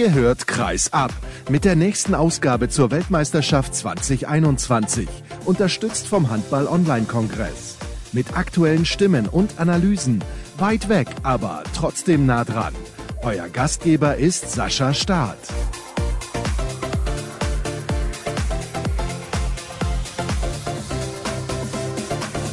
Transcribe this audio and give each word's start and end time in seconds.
Ihr 0.00 0.14
hört 0.14 0.46
Kreis 0.46 0.94
ab 0.94 1.12
mit 1.50 1.66
der 1.66 1.76
nächsten 1.76 2.14
Ausgabe 2.14 2.70
zur 2.70 2.90
Weltmeisterschaft 2.90 3.74
2021, 3.74 5.06
unterstützt 5.44 6.08
vom 6.08 6.30
Handball 6.30 6.66
Online 6.68 7.04
Kongress. 7.04 7.76
Mit 8.12 8.34
aktuellen 8.34 8.86
Stimmen 8.86 9.28
und 9.28 9.58
Analysen, 9.58 10.24
weit 10.56 10.88
weg, 10.88 11.08
aber 11.22 11.64
trotzdem 11.76 12.24
nah 12.24 12.46
dran. 12.46 12.72
Euer 13.20 13.50
Gastgeber 13.50 14.16
ist 14.16 14.50
Sascha 14.50 14.94
Staat. 14.94 15.36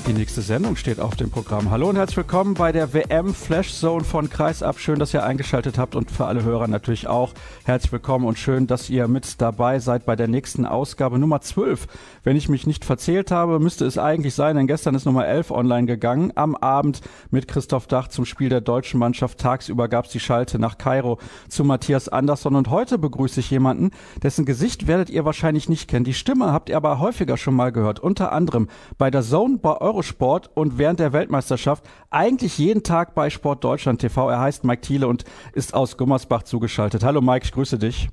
Die 0.07 0.13
nächste 0.13 0.41
Sendung 0.41 0.77
steht 0.77 1.01
auf 1.01 1.17
dem 1.17 1.29
Programm. 1.29 1.69
Hallo 1.69 1.89
und 1.89 1.97
herzlich 1.97 2.15
willkommen 2.15 2.53
bei 2.53 2.71
der 2.71 2.93
WM 2.93 3.33
Flash 3.33 3.73
Zone 3.73 4.05
von 4.05 4.29
Kreisab. 4.29 4.79
Schön, 4.79 4.99
dass 4.99 5.13
ihr 5.13 5.25
eingeschaltet 5.25 5.77
habt 5.77 5.97
und 5.97 6.09
für 6.09 6.27
alle 6.27 6.45
Hörer 6.45 6.69
natürlich 6.69 7.07
auch 7.07 7.33
herzlich 7.65 7.91
willkommen 7.91 8.23
und 8.23 8.39
schön, 8.39 8.67
dass 8.67 8.89
ihr 8.89 9.09
mit 9.09 9.41
dabei 9.41 9.79
seid 9.79 10.05
bei 10.05 10.15
der 10.15 10.29
nächsten 10.29 10.65
Ausgabe 10.65 11.19
Nummer 11.19 11.41
12. 11.41 11.87
Wenn 12.23 12.37
ich 12.37 12.47
mich 12.47 12.65
nicht 12.65 12.85
verzählt 12.85 13.31
habe, 13.31 13.59
müsste 13.59 13.83
es 13.85 13.97
eigentlich 13.97 14.33
sein, 14.33 14.55
denn 14.55 14.65
gestern 14.65 14.95
ist 14.95 15.03
Nummer 15.03 15.27
11 15.27 15.51
online 15.51 15.87
gegangen. 15.87 16.31
Am 16.35 16.55
Abend 16.55 17.01
mit 17.29 17.49
Christoph 17.49 17.87
Dach 17.87 18.07
zum 18.07 18.23
Spiel 18.23 18.47
der 18.47 18.61
deutschen 18.61 19.01
Mannschaft. 19.01 19.39
Tagsüber 19.39 19.89
gab 19.89 20.05
es 20.05 20.11
die 20.11 20.21
Schalte 20.21 20.57
nach 20.57 20.77
Kairo 20.77 21.19
zu 21.49 21.65
Matthias 21.65 22.07
Andersson 22.07 22.55
und 22.55 22.69
heute 22.69 22.97
begrüße 22.97 23.41
ich 23.41 23.51
jemanden, 23.51 23.91
dessen 24.23 24.45
Gesicht 24.45 24.87
werdet 24.87 25.09
ihr 25.09 25.25
wahrscheinlich 25.25 25.67
nicht 25.67 25.89
kennen. 25.89 26.05
Die 26.05 26.13
Stimme 26.13 26.53
habt 26.53 26.69
ihr 26.69 26.77
aber 26.77 26.99
häufiger 26.99 27.35
schon 27.35 27.55
mal 27.55 27.73
gehört. 27.73 27.99
Unter 27.99 28.31
anderem 28.31 28.69
bei 28.97 29.11
der 29.11 29.21
Zone 29.21 29.57
bei 29.57 29.75
Euro 29.81 29.96
Eurosport 29.97 30.51
und 30.53 30.77
während 30.77 30.99
der 30.99 31.11
Weltmeisterschaft 31.11 31.83
eigentlich 32.11 32.59
jeden 32.59 32.83
Tag 32.83 33.15
bei 33.15 33.31
Sport 33.31 33.63
Deutschland 33.63 33.99
TV. 33.99 34.29
Er 34.29 34.39
heißt 34.39 34.63
Mike 34.63 34.81
Thiele 34.81 35.07
und 35.07 35.23
ist 35.53 35.73
aus 35.73 35.97
Gummersbach 35.97 36.43
zugeschaltet. 36.43 37.03
Hallo 37.03 37.19
Mike, 37.19 37.45
ich 37.45 37.51
grüße 37.51 37.79
dich. 37.79 38.07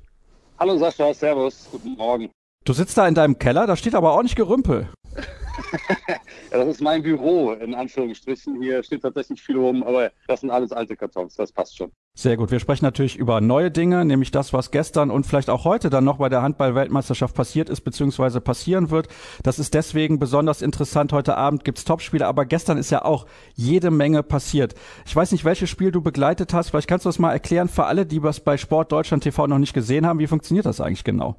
Hallo 0.57 0.79
Sascha, 0.79 1.13
servus, 1.13 1.67
guten 1.71 1.95
Morgen. 1.95 2.31
Du 2.63 2.73
sitzt 2.73 2.97
da 2.97 3.07
in 3.07 3.13
deinem 3.13 3.37
Keller, 3.37 3.67
da 3.67 3.75
steht 3.75 3.93
aber 3.93 4.13
auch 4.13 4.23
nicht 4.23 4.35
Gerümpel. 4.35 4.89
ja, 6.51 6.57
das 6.57 6.67
ist 6.69 6.81
mein 6.81 7.03
Büro, 7.03 7.51
in 7.51 7.75
Anführungsstrichen. 7.75 8.59
Hier 8.63 8.81
steht 8.81 9.03
tatsächlich 9.03 9.43
viel 9.43 9.57
rum, 9.59 9.83
aber 9.83 10.11
das 10.27 10.41
sind 10.41 10.49
alles 10.49 10.71
alte 10.71 10.95
Kartons, 10.95 11.35
das 11.35 11.51
passt 11.51 11.77
schon. 11.77 11.91
Sehr 12.17 12.37
gut. 12.37 12.49
Wir 12.49 12.61
sprechen 12.61 12.85
natürlich 12.85 13.17
über 13.17 13.41
neue 13.41 13.71
Dinge, 13.71 14.05
nämlich 14.05 14.31
das, 14.31 14.53
was 14.53 14.71
gestern 14.71 15.11
und 15.11 15.25
vielleicht 15.25 15.49
auch 15.49 15.65
heute 15.65 15.89
dann 15.89 16.05
noch 16.05 16.17
bei 16.17 16.29
der 16.29 16.41
Handball-Weltmeisterschaft 16.41 17.35
passiert 17.35 17.69
ist, 17.69 17.81
beziehungsweise 17.81 18.39
passieren 18.39 18.89
wird. 18.89 19.09
Das 19.43 19.59
ist 19.59 19.73
deswegen 19.73 20.17
besonders 20.17 20.61
interessant. 20.61 21.11
Heute 21.11 21.35
Abend 21.35 21.65
gibt's 21.65 21.83
Topspiele, 21.83 22.25
aber 22.25 22.45
gestern 22.45 22.77
ist 22.77 22.89
ja 22.89 23.03
auch 23.03 23.25
jede 23.55 23.91
Menge 23.91 24.23
passiert. 24.23 24.75
Ich 25.05 25.13
weiß 25.13 25.33
nicht, 25.33 25.43
welches 25.43 25.69
Spiel 25.69 25.91
du 25.91 26.01
begleitet 26.01 26.53
hast. 26.53 26.69
Vielleicht 26.69 26.87
kannst 26.87 27.03
du 27.03 27.09
das 27.09 27.19
mal 27.19 27.33
erklären 27.33 27.67
für 27.67 27.83
alle, 27.83 28.05
die 28.05 28.23
was 28.23 28.39
bei 28.39 28.55
Sport 28.55 28.93
Deutschland 28.93 29.23
TV 29.23 29.47
noch 29.47 29.59
nicht 29.59 29.73
gesehen 29.73 30.07
haben. 30.07 30.19
Wie 30.19 30.27
funktioniert 30.27 30.65
das 30.65 30.79
eigentlich 30.79 31.03
genau? 31.03 31.35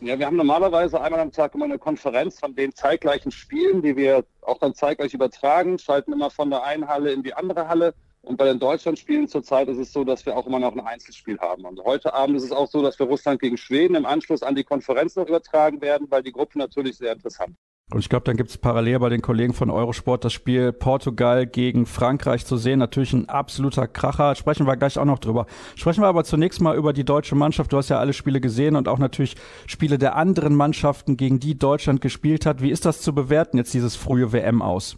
Ja, 0.00 0.16
wir 0.16 0.26
haben 0.26 0.36
normalerweise 0.36 1.00
einmal 1.00 1.20
am 1.20 1.32
Tag 1.32 1.52
immer 1.56 1.64
eine 1.64 1.78
Konferenz 1.78 2.38
von 2.38 2.54
den 2.54 2.72
zeitgleichen 2.72 3.32
Spielen, 3.32 3.82
die 3.82 3.96
wir 3.96 4.24
auch 4.42 4.58
dann 4.58 4.74
zeitgleich 4.74 5.14
übertragen, 5.14 5.80
schalten 5.80 6.12
immer 6.12 6.30
von 6.30 6.48
der 6.48 6.62
einen 6.62 6.86
Halle 6.86 7.12
in 7.12 7.24
die 7.24 7.34
andere 7.34 7.66
Halle 7.66 7.94
und 8.22 8.36
bei 8.36 8.46
den 8.46 8.58
Deutschlandspielen 8.58 9.28
zurzeit 9.28 9.68
ist 9.68 9.78
es 9.78 9.92
so, 9.92 10.04
dass 10.04 10.24
wir 10.24 10.36
auch 10.36 10.46
immer 10.46 10.58
noch 10.58 10.72
ein 10.72 10.80
Einzelspiel 10.80 11.38
haben. 11.38 11.64
Und 11.64 11.82
heute 11.84 12.14
Abend 12.14 12.36
ist 12.36 12.44
es 12.44 12.52
auch 12.52 12.68
so, 12.68 12.82
dass 12.82 12.98
wir 12.98 13.06
Russland 13.06 13.40
gegen 13.40 13.56
Schweden 13.56 13.94
im 13.94 14.06
Anschluss 14.06 14.42
an 14.42 14.54
die 14.54 14.64
Konferenz 14.64 15.16
noch 15.16 15.28
übertragen 15.28 15.80
werden, 15.80 16.06
weil 16.10 16.22
die 16.22 16.32
Gruppe 16.32 16.58
natürlich 16.58 16.96
sehr 16.96 17.12
interessant 17.12 17.56
und 17.92 18.00
ich 18.00 18.08
glaube, 18.08 18.24
dann 18.24 18.36
gibt 18.36 18.50
es 18.50 18.58
parallel 18.58 18.98
bei 19.00 19.08
den 19.10 19.20
Kollegen 19.20 19.52
von 19.52 19.70
Eurosport 19.70 20.24
das 20.24 20.32
Spiel 20.32 20.72
Portugal 20.72 21.46
gegen 21.46 21.84
Frankreich 21.84 22.46
zu 22.46 22.56
sehen. 22.56 22.78
Natürlich 22.78 23.12
ein 23.12 23.28
absoluter 23.28 23.86
Kracher. 23.86 24.34
Sprechen 24.34 24.66
wir 24.66 24.76
gleich 24.76 24.98
auch 24.98 25.04
noch 25.04 25.18
drüber. 25.18 25.46
Sprechen 25.76 26.02
wir 26.02 26.08
aber 26.08 26.24
zunächst 26.24 26.60
mal 26.60 26.76
über 26.76 26.92
die 26.92 27.04
deutsche 27.04 27.34
Mannschaft. 27.34 27.72
Du 27.72 27.76
hast 27.76 27.90
ja 27.90 27.98
alle 27.98 28.14
Spiele 28.14 28.40
gesehen 28.40 28.76
und 28.76 28.88
auch 28.88 28.98
natürlich 28.98 29.36
Spiele 29.66 29.98
der 29.98 30.16
anderen 30.16 30.54
Mannschaften, 30.54 31.16
gegen 31.16 31.38
die 31.38 31.58
Deutschland 31.58 32.00
gespielt 32.00 32.46
hat. 32.46 32.62
Wie 32.62 32.70
ist 32.70 32.86
das 32.86 33.02
zu 33.02 33.14
bewerten, 33.14 33.58
jetzt 33.58 33.74
dieses 33.74 33.94
frühe 33.94 34.32
WM 34.32 34.62
aus? 34.62 34.96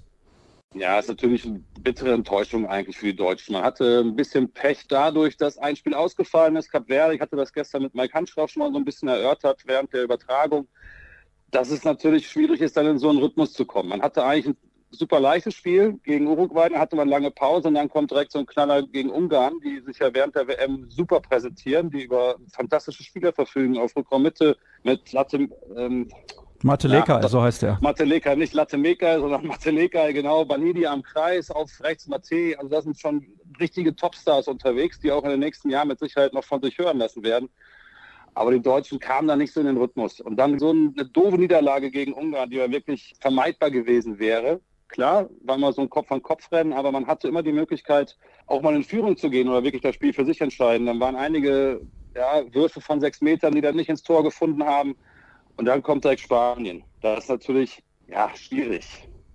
Ja, 0.75 0.99
ist 0.99 1.09
natürlich 1.09 1.47
eine 1.47 1.62
bittere 1.81 2.12
Enttäuschung 2.12 2.67
eigentlich 2.67 2.97
für 2.97 3.07
die 3.07 3.17
Deutschen. 3.17 3.53
Man 3.53 3.62
hatte 3.62 4.01
ein 4.01 4.17
bisschen 4.17 4.53
Pech 4.53 4.87
dadurch, 4.89 5.37
dass 5.37 5.57
ein 5.57 5.77
Spiel 5.77 5.95
ausgefallen 5.95 6.57
ist. 6.57 6.71
Cap 6.71 6.89
Verde, 6.89 7.15
ich 7.15 7.21
hatte 7.21 7.37
das 7.37 7.53
gestern 7.53 7.83
mit 7.83 7.95
Mike 7.95 8.12
Hanschrauch 8.12 8.49
schon 8.49 8.61
mal 8.61 8.73
so 8.73 8.79
ein 8.79 8.85
bisschen 8.85 9.09
erörtert 9.09 9.62
während 9.67 9.93
der 9.93 10.03
Übertragung, 10.03 10.67
dass 11.53 11.71
es 11.71 11.85
natürlich 11.85 12.29
schwierig 12.29 12.61
ist, 12.61 12.77
dann 12.77 12.87
in 12.87 12.99
so 12.99 13.09
einen 13.09 13.21
Rhythmus 13.21 13.53
zu 13.53 13.65
kommen. 13.65 13.91
Man 13.91 14.03
hatte 14.03 14.25
eigentlich 14.25 14.47
ein 14.57 14.57
super 14.91 15.21
leichtes 15.21 15.55
Spiel 15.55 16.01
gegen 16.03 16.27
Uruguay, 16.27 16.69
dann 16.69 16.81
hatte 16.81 16.97
man 16.97 17.09
lange 17.09 17.31
Pause 17.31 17.69
und 17.69 17.75
dann 17.75 17.89
kommt 17.89 18.11
direkt 18.11 18.33
so 18.33 18.41
ein 18.41 18.47
Knaller 18.47 18.83
gegen 18.83 19.11
Ungarn, 19.11 19.61
die 19.61 19.81
sich 19.81 20.01
ja 20.01 20.12
während 20.12 20.35
der 20.35 20.49
WM 20.49 20.91
super 20.91 21.21
präsentieren, 21.21 21.91
die 21.91 22.03
über 22.03 22.37
fantastische 22.53 23.05
Spieler 23.05 23.33
verfügen 23.33 23.79
auf 23.79 23.95
Rückraummitte 23.95 24.56
mit 24.83 25.12
Latte, 25.12 25.49
ähm, 25.77 26.09
Mateleka, 26.65 27.21
ja, 27.21 27.29
so 27.29 27.43
heißt 27.43 27.63
er. 27.63 27.79
Mateleka, 27.83 28.35
nicht 28.35 28.55
Latemeka, 28.55 29.21
sondern 29.21 29.47
Mateleka, 29.47 30.11
genau. 30.13 30.47
Banidi 30.47 30.87
am 30.87 31.03
Kreis, 31.03 31.51
auf 31.51 31.71
rechts 31.83 32.09
Mate. 32.09 32.57
Also 32.57 32.71
das 32.71 32.85
sind 32.85 32.99
schon 32.99 33.27
richtige 33.61 33.95
Topstars 33.95 34.49
unterwegs, 34.49 34.99
die 34.99 35.13
auch 35.13 35.25
in 35.25 35.31
den 35.31 35.41
nächsten 35.41 35.69
Jahren 35.69 35.89
mit 35.89 35.99
Sicherheit 35.99 36.33
noch 36.33 36.45
von 36.45 36.63
sich 36.63 36.79
hören 36.79 36.97
lassen 36.97 37.23
werden. 37.23 37.51
Aber 38.33 38.51
die 38.51 38.63
Deutschen 38.63 38.99
kamen 38.99 39.29
da 39.29 39.37
nicht 39.37 39.53
so 39.53 39.61
in 39.61 39.67
den 39.67 39.77
Rhythmus. 39.77 40.21
Und 40.21 40.37
dann 40.37 40.59
so 40.59 40.71
eine 40.71 41.05
doofe 41.05 41.37
Niederlage 41.37 41.91
gegen 41.91 42.15
Ungarn, 42.15 42.49
die 42.49 42.57
ja 42.57 42.71
wirklich 42.71 43.13
vermeidbar 43.21 43.71
gewesen 43.71 44.19
wäre. 44.19 44.61
Klar, 44.89 45.29
war 45.43 45.59
mal 45.59 45.75
so 45.75 45.83
ein 45.83 45.91
Kopf-an-Kopf-Rennen, 45.91 46.73
aber 46.73 46.93
man 46.93 47.07
hatte 47.07 47.29
immer 47.29 47.43
die 47.43 47.53
Möglichkeit, 47.53 48.17
auch 48.47 48.63
mal 48.63 48.75
in 48.75 48.85
Führung 48.85 49.19
zu 49.19 49.29
gehen 49.29 49.51
oder 49.51 49.65
wirklich 49.65 49.83
das 49.83 49.97
Spiel 49.97 50.15
für 50.15 50.25
sich 50.25 50.41
entscheiden. 50.41 50.87
Dann 50.87 50.99
waren 50.99 51.17
einige 51.17 51.83
ja, 52.17 52.43
Würfe 52.55 52.81
von 52.81 53.01
sechs 53.01 53.21
Metern, 53.21 53.55
die 53.55 53.61
dann 53.61 53.77
nicht 53.77 53.91
ins 53.91 54.03
Tor 54.03 54.23
gefunden 54.23 54.65
haben. 54.65 54.97
Und 55.57 55.67
dann 55.67 55.83
kommt 55.83 56.05
direkt 56.05 56.21
Spanien. 56.21 56.83
Das 57.01 57.25
ist 57.25 57.31
natürlich 57.31 57.83
ja, 58.09 58.31
schwierig. 58.35 58.87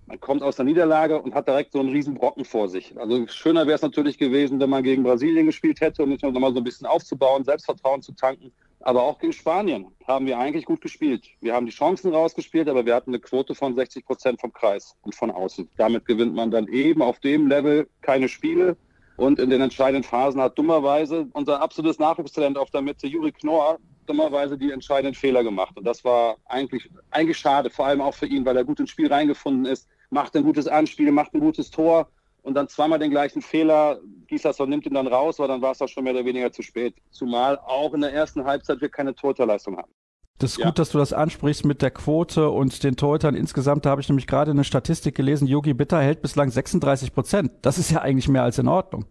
Man 0.09 0.19
kommt 0.19 0.41
aus 0.41 0.55
der 0.55 0.65
Niederlage 0.65 1.21
und 1.21 1.35
hat 1.35 1.47
direkt 1.47 1.71
so 1.71 1.79
einen 1.79 1.89
riesen 1.89 2.15
Brocken 2.15 2.43
vor 2.43 2.67
sich. 2.67 2.97
Also 2.97 3.27
schöner 3.27 3.67
wäre 3.67 3.75
es 3.75 3.83
natürlich 3.83 4.17
gewesen, 4.17 4.59
wenn 4.59 4.69
man 4.69 4.83
gegen 4.83 5.03
Brasilien 5.03 5.45
gespielt 5.45 5.81
hätte, 5.81 6.01
um 6.01 6.11
sich 6.11 6.21
noch 6.23 6.31
mal 6.31 6.51
so 6.51 6.57
ein 6.57 6.63
bisschen 6.63 6.87
aufzubauen, 6.87 7.43
Selbstvertrauen 7.43 8.01
zu 8.01 8.13
tanken. 8.13 8.51
Aber 8.81 9.03
auch 9.03 9.19
gegen 9.19 9.33
Spanien 9.33 9.87
haben 10.07 10.25
wir 10.25 10.39
eigentlich 10.39 10.65
gut 10.65 10.81
gespielt. 10.81 11.27
Wir 11.41 11.53
haben 11.53 11.65
die 11.65 11.71
Chancen 11.71 12.13
rausgespielt, 12.13 12.67
aber 12.69 12.85
wir 12.85 12.95
hatten 12.95 13.11
eine 13.11 13.19
Quote 13.19 13.53
von 13.53 13.75
60 13.75 14.05
Prozent 14.05 14.41
vom 14.41 14.51
Kreis 14.51 14.95
und 15.03 15.13
von 15.13 15.29
außen. 15.29 15.69
Damit 15.77 16.05
gewinnt 16.05 16.33
man 16.33 16.49
dann 16.49 16.67
eben 16.69 17.01
auf 17.01 17.19
dem 17.19 17.47
Level 17.47 17.87
keine 18.01 18.29
Spiele. 18.29 18.77
Und 19.17 19.37
in 19.37 19.49
den 19.49 19.61
entscheidenden 19.61 20.03
Phasen 20.03 20.41
hat 20.41 20.57
dummerweise 20.57 21.27
unser 21.33 21.61
absolutes 21.61 21.99
Nachwuchstalent 21.99 22.57
auf 22.57 22.71
der 22.71 22.81
Mitte, 22.81 23.05
Juri 23.05 23.33
Knorr, 23.33 23.77
dummerweise 24.09 24.57
die 24.57 24.71
entscheidenden 24.71 25.13
Fehler 25.13 25.43
gemacht. 25.43 25.77
Und 25.77 25.85
das 25.85 26.03
war 26.03 26.37
eigentlich, 26.45 26.89
eigentlich 27.11 27.37
schade, 27.37 27.69
vor 27.69 27.85
allem 27.85 28.01
auch 28.01 28.13
für 28.13 28.25
ihn, 28.25 28.43
weil 28.45 28.57
er 28.57 28.63
gut 28.63 28.79
ins 28.79 28.89
Spiel 28.89 29.11
reingefunden 29.11 29.65
ist, 29.65 29.87
macht 30.09 30.35
ein 30.35 30.43
gutes 30.43 30.67
Anspiel, 30.67 31.11
macht 31.11 31.33
ein 31.33 31.39
gutes 31.39 31.69
Tor 31.69 32.09
und 32.41 32.55
dann 32.55 32.67
zweimal 32.67 32.99
den 32.99 33.11
gleichen 33.11 33.41
Fehler. 33.41 33.99
Gieserson 34.27 34.69
nimmt 34.69 34.85
ihn 34.85 34.95
dann 34.95 35.07
raus, 35.07 35.39
aber 35.39 35.47
dann 35.47 35.61
war 35.61 35.71
es 35.71 35.81
auch 35.81 35.87
schon 35.87 36.03
mehr 36.03 36.13
oder 36.13 36.25
weniger 36.25 36.51
zu 36.51 36.63
spät. 36.63 36.95
Zumal 37.11 37.57
auch 37.59 37.93
in 37.93 38.01
der 38.01 38.13
ersten 38.13 38.43
Halbzeit 38.43 38.81
wir 38.81 38.89
keine 38.89 39.13
Torhüterleistung 39.13 39.77
haben. 39.77 39.91
Das 40.39 40.51
ist 40.51 40.57
ja. 40.57 40.67
gut, 40.67 40.79
dass 40.79 40.89
du 40.89 40.97
das 40.97 41.11
ansprichst 41.11 41.65
mit 41.65 41.81
der 41.81 41.91
Quote 41.91 42.49
und 42.49 42.83
den 42.83 42.95
Torhütern 42.95 43.35
insgesamt. 43.35 43.85
Da 43.85 43.89
habe 43.89 44.01
ich 44.01 44.07
nämlich 44.07 44.25
gerade 44.25 44.51
eine 44.51 44.63
Statistik 44.63 45.13
gelesen. 45.15 45.47
Yogi 45.47 45.73
Bitter 45.73 46.01
hält 46.01 46.21
bislang 46.21 46.49
36 46.49 47.13
Prozent. 47.13 47.51
Das 47.61 47.77
ist 47.77 47.91
ja 47.91 48.01
eigentlich 48.01 48.29
mehr 48.29 48.43
als 48.43 48.57
in 48.57 48.69
Ordnung. 48.69 49.05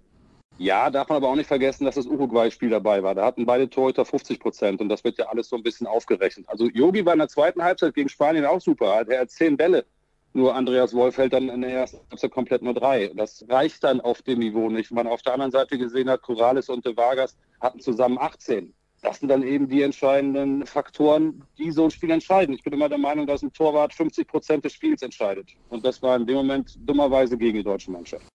Ja, 0.58 0.90
darf 0.90 1.08
man 1.08 1.16
aber 1.16 1.28
auch 1.28 1.36
nicht 1.36 1.46
vergessen, 1.46 1.84
dass 1.84 1.94
das 1.94 2.06
Uruguay-Spiel 2.06 2.70
dabei 2.70 3.00
war. 3.04 3.14
Da 3.14 3.24
hatten 3.24 3.46
beide 3.46 3.70
Torhüter 3.70 4.04
50 4.04 4.40
Prozent 4.40 4.80
und 4.80 4.88
das 4.88 5.04
wird 5.04 5.16
ja 5.16 5.26
alles 5.26 5.48
so 5.48 5.56
ein 5.56 5.62
bisschen 5.62 5.86
aufgerechnet. 5.86 6.48
Also 6.48 6.66
Yogi 6.66 7.06
war 7.06 7.12
in 7.12 7.20
der 7.20 7.28
zweiten 7.28 7.62
Halbzeit 7.62 7.94
gegen 7.94 8.08
Spanien 8.08 8.44
auch 8.44 8.60
super. 8.60 9.04
Er 9.08 9.20
hat 9.20 9.30
zehn 9.30 9.56
Bälle. 9.56 9.86
Nur 10.32 10.54
Andreas 10.54 10.92
Wolf 10.94 11.16
hält 11.16 11.32
dann 11.32 11.48
in 11.48 11.62
der 11.62 11.70
ersten 11.70 11.98
Halbzeit 12.10 12.32
komplett 12.32 12.62
nur 12.62 12.74
drei. 12.74 13.12
Das 13.14 13.44
reicht 13.48 13.84
dann 13.84 14.00
auf 14.00 14.22
dem 14.22 14.40
Niveau 14.40 14.68
nicht. 14.68 14.90
Wenn 14.90 14.96
man 14.96 15.06
auf 15.06 15.22
der 15.22 15.34
anderen 15.34 15.52
Seite 15.52 15.78
gesehen 15.78 16.10
hat, 16.10 16.22
Corrales 16.22 16.68
und 16.68 16.84
De 16.84 16.96
Vargas 16.96 17.36
hatten 17.60 17.78
zusammen 17.78 18.18
18. 18.18 18.74
Das 19.00 19.20
sind 19.20 19.28
dann 19.28 19.44
eben 19.44 19.68
die 19.68 19.82
entscheidenden 19.82 20.66
Faktoren, 20.66 21.44
die 21.56 21.70
so 21.70 21.84
ein 21.84 21.90
Spiel 21.92 22.10
entscheiden. 22.10 22.56
Ich 22.56 22.64
bin 22.64 22.72
immer 22.72 22.88
der 22.88 22.98
Meinung, 22.98 23.28
dass 23.28 23.42
ein 23.42 23.52
Torwart 23.52 23.94
50 23.94 24.26
Prozent 24.26 24.64
des 24.64 24.72
Spiels 24.72 25.02
entscheidet. 25.02 25.50
Und 25.68 25.84
das 25.84 26.02
war 26.02 26.16
in 26.16 26.26
dem 26.26 26.34
Moment 26.34 26.76
dummerweise 26.84 27.38
gegen 27.38 27.58
die 27.58 27.64
deutsche 27.64 27.92
Mannschaft. 27.92 28.26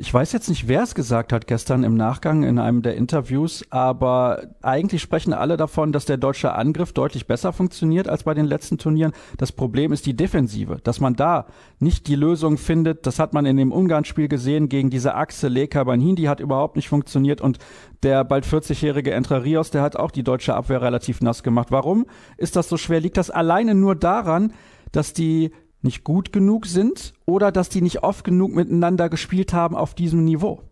Ich 0.00 0.14
weiß 0.14 0.30
jetzt 0.30 0.48
nicht, 0.48 0.68
wer 0.68 0.84
es 0.84 0.94
gesagt 0.94 1.32
hat 1.32 1.48
gestern 1.48 1.82
im 1.82 1.96
Nachgang 1.96 2.44
in 2.44 2.60
einem 2.60 2.82
der 2.82 2.94
Interviews, 2.94 3.64
aber 3.70 4.46
eigentlich 4.62 5.02
sprechen 5.02 5.32
alle 5.32 5.56
davon, 5.56 5.90
dass 5.90 6.04
der 6.04 6.18
deutsche 6.18 6.52
Angriff 6.52 6.92
deutlich 6.92 7.26
besser 7.26 7.52
funktioniert 7.52 8.08
als 8.08 8.22
bei 8.22 8.32
den 8.32 8.46
letzten 8.46 8.78
Turnieren. 8.78 9.10
Das 9.38 9.50
Problem 9.50 9.92
ist 9.92 10.06
die 10.06 10.14
Defensive, 10.14 10.76
dass 10.84 11.00
man 11.00 11.16
da 11.16 11.46
nicht 11.80 12.06
die 12.06 12.14
Lösung 12.14 12.58
findet. 12.58 13.08
Das 13.08 13.18
hat 13.18 13.34
man 13.34 13.44
in 13.44 13.56
dem 13.56 13.72
Ungarn-Spiel 13.72 14.28
gesehen 14.28 14.68
gegen 14.68 14.88
diese 14.88 15.16
Achse 15.16 15.48
Leka 15.48 15.82
Banhin, 15.82 16.14
die 16.14 16.28
hat 16.28 16.38
überhaupt 16.38 16.76
nicht 16.76 16.88
funktioniert 16.88 17.40
und 17.40 17.58
der 18.04 18.22
bald 18.22 18.46
40-jährige 18.46 19.10
Entre 19.10 19.42
Rios, 19.42 19.72
der 19.72 19.82
hat 19.82 19.96
auch 19.96 20.12
die 20.12 20.22
deutsche 20.22 20.54
Abwehr 20.54 20.80
relativ 20.80 21.22
nass 21.22 21.42
gemacht. 21.42 21.72
Warum 21.72 22.06
ist 22.36 22.54
das 22.54 22.68
so 22.68 22.76
schwer? 22.76 23.00
Liegt 23.00 23.16
das 23.16 23.30
alleine 23.30 23.74
nur 23.74 23.96
daran, 23.96 24.52
dass 24.92 25.12
die 25.12 25.50
nicht 25.82 26.04
gut 26.04 26.32
genug 26.32 26.66
sind 26.66 27.14
oder 27.26 27.52
dass 27.52 27.68
die 27.68 27.80
nicht 27.80 28.02
oft 28.02 28.24
genug 28.24 28.54
miteinander 28.54 29.08
gespielt 29.08 29.52
haben 29.52 29.76
auf 29.76 29.94
diesem 29.94 30.24
Niveau? 30.24 30.62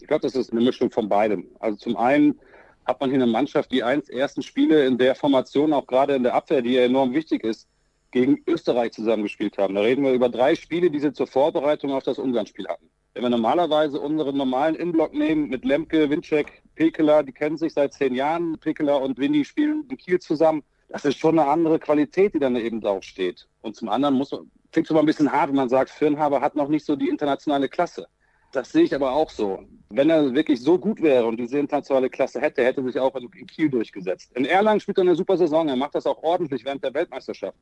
Ich 0.00 0.06
glaube, 0.06 0.22
das 0.22 0.34
ist 0.34 0.52
eine 0.52 0.62
Mischung 0.62 0.90
von 0.90 1.08
beidem. 1.08 1.46
Also 1.60 1.76
zum 1.76 1.96
einen 1.96 2.38
hat 2.86 3.00
man 3.00 3.10
hier 3.10 3.22
eine 3.22 3.30
Mannschaft, 3.30 3.70
die 3.70 3.82
eins 3.82 4.08
ersten 4.08 4.42
Spiele 4.42 4.86
in 4.86 4.96
der 4.96 5.14
Formation, 5.14 5.72
auch 5.72 5.86
gerade 5.86 6.14
in 6.14 6.22
der 6.22 6.34
Abwehr, 6.34 6.62
die 6.62 6.72
ja 6.72 6.82
enorm 6.82 7.12
wichtig 7.12 7.44
ist, 7.44 7.68
gegen 8.10 8.42
Österreich 8.46 8.92
zusammengespielt 8.92 9.58
haben. 9.58 9.74
Da 9.74 9.82
reden 9.82 10.02
wir 10.02 10.12
über 10.12 10.30
drei 10.30 10.54
Spiele, 10.54 10.90
die 10.90 10.98
sie 10.98 11.12
zur 11.12 11.26
Vorbereitung 11.26 11.92
auf 11.92 12.02
das 12.02 12.18
Ungarn-Spiel 12.18 12.66
hatten. 12.66 12.88
Wenn 13.12 13.24
wir 13.24 13.30
normalerweise 13.30 14.00
unseren 14.00 14.36
normalen 14.36 14.74
Innenblock 14.76 15.12
nehmen 15.12 15.48
mit 15.48 15.64
Lemke, 15.64 16.08
Winczek, 16.08 16.62
Pekeler, 16.74 17.22
die 17.22 17.32
kennen 17.32 17.58
sich 17.58 17.74
seit 17.74 17.92
zehn 17.92 18.14
Jahren. 18.14 18.56
Pekeler 18.58 19.02
und 19.02 19.18
Winnie 19.18 19.44
spielen 19.44 19.84
in 19.90 19.96
Kiel 19.96 20.20
zusammen. 20.20 20.62
Das 20.88 21.04
ist 21.04 21.18
schon 21.18 21.38
eine 21.38 21.48
andere 21.48 21.78
Qualität, 21.78 22.34
die 22.34 22.38
dann 22.38 22.56
eben 22.56 22.84
auch 22.84 23.02
steht. 23.02 23.46
Und 23.60 23.76
zum 23.76 23.88
anderen 23.88 24.14
muss 24.14 24.30
man, 24.30 24.50
klingt 24.72 24.88
schon 24.88 24.96
ein 24.96 25.06
bisschen 25.06 25.30
hart, 25.30 25.48
wenn 25.48 25.56
man 25.56 25.68
sagt, 25.68 25.90
Firnhaber 25.90 26.40
hat 26.40 26.56
noch 26.56 26.68
nicht 26.68 26.86
so 26.86 26.96
die 26.96 27.08
internationale 27.08 27.68
Klasse. 27.68 28.06
Das 28.52 28.72
sehe 28.72 28.84
ich 28.84 28.94
aber 28.94 29.12
auch 29.12 29.28
so. 29.28 29.62
Wenn 29.90 30.08
er 30.08 30.32
wirklich 30.34 30.60
so 30.60 30.78
gut 30.78 31.02
wäre 31.02 31.26
und 31.26 31.38
diese 31.38 31.58
internationale 31.58 32.08
Klasse 32.08 32.40
hätte, 32.40 32.64
hätte 32.64 32.82
sich 32.82 32.98
auch 32.98 33.14
in, 33.16 33.30
Kiel 33.46 33.68
durchgesetzt. 33.68 34.34
In 34.34 34.46
Erlangen 34.46 34.80
spielt 34.80 34.98
er 34.98 35.02
eine 35.02 35.16
super 35.16 35.36
Saison. 35.36 35.68
Er 35.68 35.76
macht 35.76 35.94
das 35.94 36.06
auch 36.06 36.22
ordentlich 36.22 36.64
während 36.64 36.82
der 36.82 36.94
Weltmeisterschaft. 36.94 37.58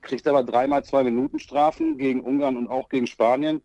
Kriegt 0.00 0.26
aber 0.26 0.42
dreimal 0.42 0.82
zwei 0.84 1.04
Minuten 1.04 1.38
Strafen 1.38 1.98
gegen 1.98 2.22
Ungarn 2.22 2.56
und 2.56 2.68
auch 2.68 2.88
gegen 2.88 3.06
Spanien, 3.06 3.60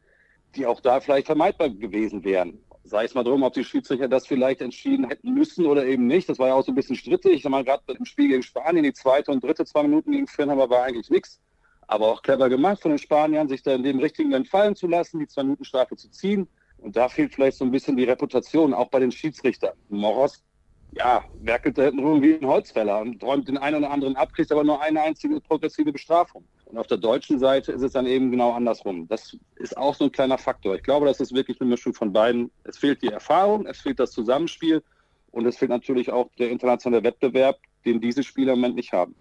die 0.56 0.66
auch 0.66 0.82
da 0.82 1.00
vielleicht 1.00 1.28
vermeidbar 1.28 1.70
gewesen 1.70 2.24
wären. 2.26 2.60
Sei 2.88 3.04
es 3.04 3.14
mal 3.14 3.24
drum, 3.24 3.44
ob 3.44 3.54
die 3.54 3.66
Schiedsrichter 3.66 4.08
das 4.08 4.26
vielleicht 4.26 4.62
entschieden 4.62 5.10
hätten 5.10 5.34
müssen 5.34 5.66
oder 5.66 5.86
eben 5.86 6.08
nicht. 6.08 6.30
Das 6.30 6.40
war 6.40 6.48
ja 6.48 6.54
auch 6.54 6.64
so 6.64 6.72
ein 6.72 6.76
bisschen 6.76 6.96
strittig. 6.96 7.34
Ich 7.34 7.44
sag 7.44 7.50
mal, 7.50 7.66
gerade 7.66 7.84
im 7.88 8.06
Spiel 8.06 8.30
gegen 8.30 8.44
Spanien, 8.44 8.84
die 8.84 8.94
zweite 8.94 9.32
und 9.32 9.44
dritte 9.44 9.66
zwei 9.66 9.84
Minuten 9.84 10.14
gegen 10.14 10.26
Firnhaber 10.26 10.70
war 10.70 10.84
eigentlich 10.84 11.10
nichts. 11.10 11.42
Aber 11.88 12.08
auch 12.08 12.22
clever 12.22 12.48
gemacht 12.48 12.82
von 12.82 12.92
den 12.92 12.98
Spaniern, 12.98 13.50
sich 13.50 13.62
da 13.62 13.74
in 13.74 13.84
dem 13.84 14.00
richtigen 14.00 14.30
Moment 14.30 14.48
fallen 14.48 14.76
zu 14.76 14.88
lassen, 14.88 15.20
die 15.20 15.28
zwei 15.28 15.44
Minuten 15.44 15.66
Strafe 15.66 15.98
zu 15.98 16.10
ziehen. 16.10 16.48
Und 16.78 16.96
da 16.96 17.10
fehlt 17.10 17.34
vielleicht 17.34 17.58
so 17.58 17.66
ein 17.66 17.72
bisschen 17.72 17.98
die 17.98 18.06
Reputation, 18.06 18.74
auch 18.74 18.88
bei 18.88 19.00
den 19.00 19.12
Schiedsrichtern. 19.12 19.74
Moros, 19.90 20.44
ja, 20.92 21.26
werkelt 21.42 21.78
da 21.78 21.84
hinten 21.84 22.00
rum 22.00 22.22
wie 22.22 22.36
ein 22.36 22.46
Holzfäller 22.46 23.00
und 23.02 23.22
räumt 23.22 23.50
den 23.50 23.58
einen 23.58 23.78
oder 23.78 23.92
anderen 23.92 24.16
ab, 24.16 24.32
kriegt 24.34 24.52
aber 24.52 24.64
nur 24.64 24.82
eine 24.82 25.02
einzige 25.02 25.42
progressive 25.42 25.92
Bestrafung. 25.92 26.48
Und 26.70 26.78
auf 26.78 26.88
der 26.88 26.98
deutschen 26.98 27.40
Seite 27.40 27.72
ist 27.72 27.82
es 27.82 27.94
dann 27.94 28.06
eben 28.06 28.30
genau 28.30 28.52
andersrum. 28.52 29.08
Das 29.08 29.38
ist 29.56 29.78
auch 29.78 29.96
so 29.96 30.06
ein 30.06 30.12
kleiner 30.12 30.38
Faktor. 30.38 30.76
Ich 30.76 30.84
glaube, 30.84 31.06
das 31.06 31.22
ist 31.22 31.34
wirklich 31.34 31.62
eine 31.62 31.70
Mischung 31.70 31.94
von 31.94 32.12
beiden. 32.12 32.52
Es 32.66 32.78
fehlt 32.78 33.02
die 33.02 33.08
Erfahrung, 33.08 33.66
es 33.66 33.80
fehlt 33.80 34.00
das 34.00 34.12
Zusammenspiel 34.12 34.84
und 35.32 35.46
es 35.46 35.58
fehlt 35.58 35.72
natürlich 35.72 36.12
auch 36.12 36.30
der 36.38 36.50
internationale 36.50 37.04
Wettbewerb, 37.04 37.58
den 37.86 38.02
diese 38.02 38.22
Spieler 38.22 38.54
im 38.54 38.60
Moment 38.60 38.76
nicht 38.76 38.92
haben. 38.92 39.16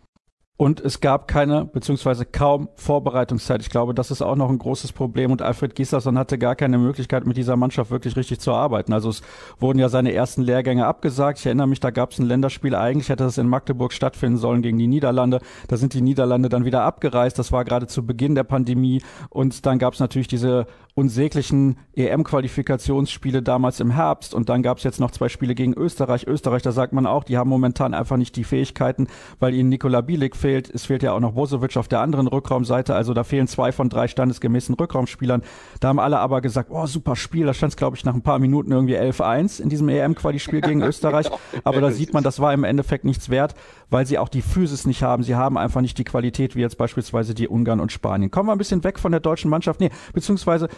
Und 0.58 0.80
es 0.80 1.00
gab 1.00 1.28
keine, 1.28 1.66
beziehungsweise 1.66 2.24
kaum 2.24 2.70
Vorbereitungszeit. 2.76 3.60
Ich 3.60 3.68
glaube, 3.68 3.92
das 3.92 4.10
ist 4.10 4.22
auch 4.22 4.36
noch 4.36 4.48
ein 4.48 4.58
großes 4.58 4.92
Problem. 4.92 5.30
Und 5.30 5.42
Alfred 5.42 5.74
Gislason 5.74 6.16
hatte 6.16 6.38
gar 6.38 6.56
keine 6.56 6.78
Möglichkeit, 6.78 7.26
mit 7.26 7.36
dieser 7.36 7.56
Mannschaft 7.56 7.90
wirklich 7.90 8.16
richtig 8.16 8.40
zu 8.40 8.52
arbeiten. 8.52 8.94
Also 8.94 9.10
es 9.10 9.20
wurden 9.60 9.78
ja 9.78 9.90
seine 9.90 10.14
ersten 10.14 10.40
Lehrgänge 10.40 10.86
abgesagt. 10.86 11.40
Ich 11.40 11.46
erinnere 11.46 11.66
mich, 11.66 11.80
da 11.80 11.90
gab 11.90 12.12
es 12.12 12.18
ein 12.18 12.24
Länderspiel. 12.24 12.74
Eigentlich 12.74 13.10
hätte 13.10 13.24
das 13.24 13.36
in 13.36 13.48
Magdeburg 13.48 13.92
stattfinden 13.92 14.38
sollen 14.38 14.62
gegen 14.62 14.78
die 14.78 14.86
Niederlande. 14.86 15.40
Da 15.68 15.76
sind 15.76 15.92
die 15.92 16.00
Niederlande 16.00 16.48
dann 16.48 16.64
wieder 16.64 16.84
abgereist. 16.84 17.38
Das 17.38 17.52
war 17.52 17.66
gerade 17.66 17.86
zu 17.86 18.06
Beginn 18.06 18.34
der 18.34 18.44
Pandemie. 18.44 19.02
Und 19.28 19.66
dann 19.66 19.78
gab 19.78 19.92
es 19.92 20.00
natürlich 20.00 20.28
diese 20.28 20.66
unsäglichen 20.96 21.76
EM-Qualifikationsspiele 21.94 23.42
damals 23.42 23.80
im 23.80 23.90
Herbst. 23.90 24.32
Und 24.32 24.48
dann 24.48 24.62
gab 24.62 24.78
es 24.78 24.84
jetzt 24.84 24.98
noch 24.98 25.10
zwei 25.10 25.28
Spiele 25.28 25.54
gegen 25.54 25.74
Österreich. 25.74 26.26
Österreich, 26.26 26.62
da 26.62 26.72
sagt 26.72 26.94
man 26.94 27.06
auch, 27.06 27.22
die 27.22 27.36
haben 27.36 27.50
momentan 27.50 27.92
einfach 27.92 28.16
nicht 28.16 28.34
die 28.34 28.44
Fähigkeiten, 28.44 29.06
weil 29.38 29.52
ihnen 29.52 29.68
Nikola 29.68 30.00
Bielik 30.00 30.34
fehlt. 30.34 30.70
Es 30.74 30.86
fehlt 30.86 31.02
ja 31.02 31.12
auch 31.12 31.20
noch 31.20 31.32
Bosovic 31.32 31.76
auf 31.76 31.86
der 31.86 32.00
anderen 32.00 32.28
Rückraumseite. 32.28 32.94
Also 32.94 33.12
da 33.12 33.24
fehlen 33.24 33.46
zwei 33.46 33.72
von 33.72 33.90
drei 33.90 34.08
standesgemäßen 34.08 34.74
Rückraumspielern. 34.74 35.42
Da 35.80 35.88
haben 35.88 35.98
alle 35.98 36.18
aber 36.18 36.40
gesagt, 36.40 36.70
oh, 36.72 36.86
super 36.86 37.14
Spiel. 37.14 37.44
Da 37.44 37.52
stand 37.52 37.74
es, 37.74 37.76
glaube 37.76 37.98
ich, 37.98 38.06
nach 38.06 38.14
ein 38.14 38.22
paar 38.22 38.38
Minuten 38.38 38.72
irgendwie 38.72 38.96
11-1 38.96 39.60
in 39.60 39.68
diesem 39.68 39.90
EM-Quali-Spiel 39.90 40.62
gegen 40.62 40.80
Österreich. 40.82 41.26
Aber 41.62 41.82
da 41.82 41.90
sieht 41.90 42.14
man, 42.14 42.24
das 42.24 42.40
war 42.40 42.54
im 42.54 42.64
Endeffekt 42.64 43.04
nichts 43.04 43.28
wert, 43.28 43.54
weil 43.90 44.06
sie 44.06 44.18
auch 44.18 44.30
die 44.30 44.40
Physis 44.40 44.86
nicht 44.86 45.02
haben. 45.02 45.24
Sie 45.24 45.34
haben 45.34 45.58
einfach 45.58 45.82
nicht 45.82 45.98
die 45.98 46.04
Qualität 46.04 46.56
wie 46.56 46.60
jetzt 46.60 46.78
beispielsweise 46.78 47.34
die 47.34 47.48
Ungarn 47.48 47.80
und 47.80 47.92
Spanien. 47.92 48.30
Kommen 48.30 48.48
wir 48.48 48.52
ein 48.52 48.58
bisschen 48.58 48.82
weg 48.82 48.98
von 48.98 49.12
der 49.12 49.20
deutschen 49.20 49.50
Mannschaft. 49.50 49.80
Nee, 49.80 49.90
beziehungsweise 50.14 50.68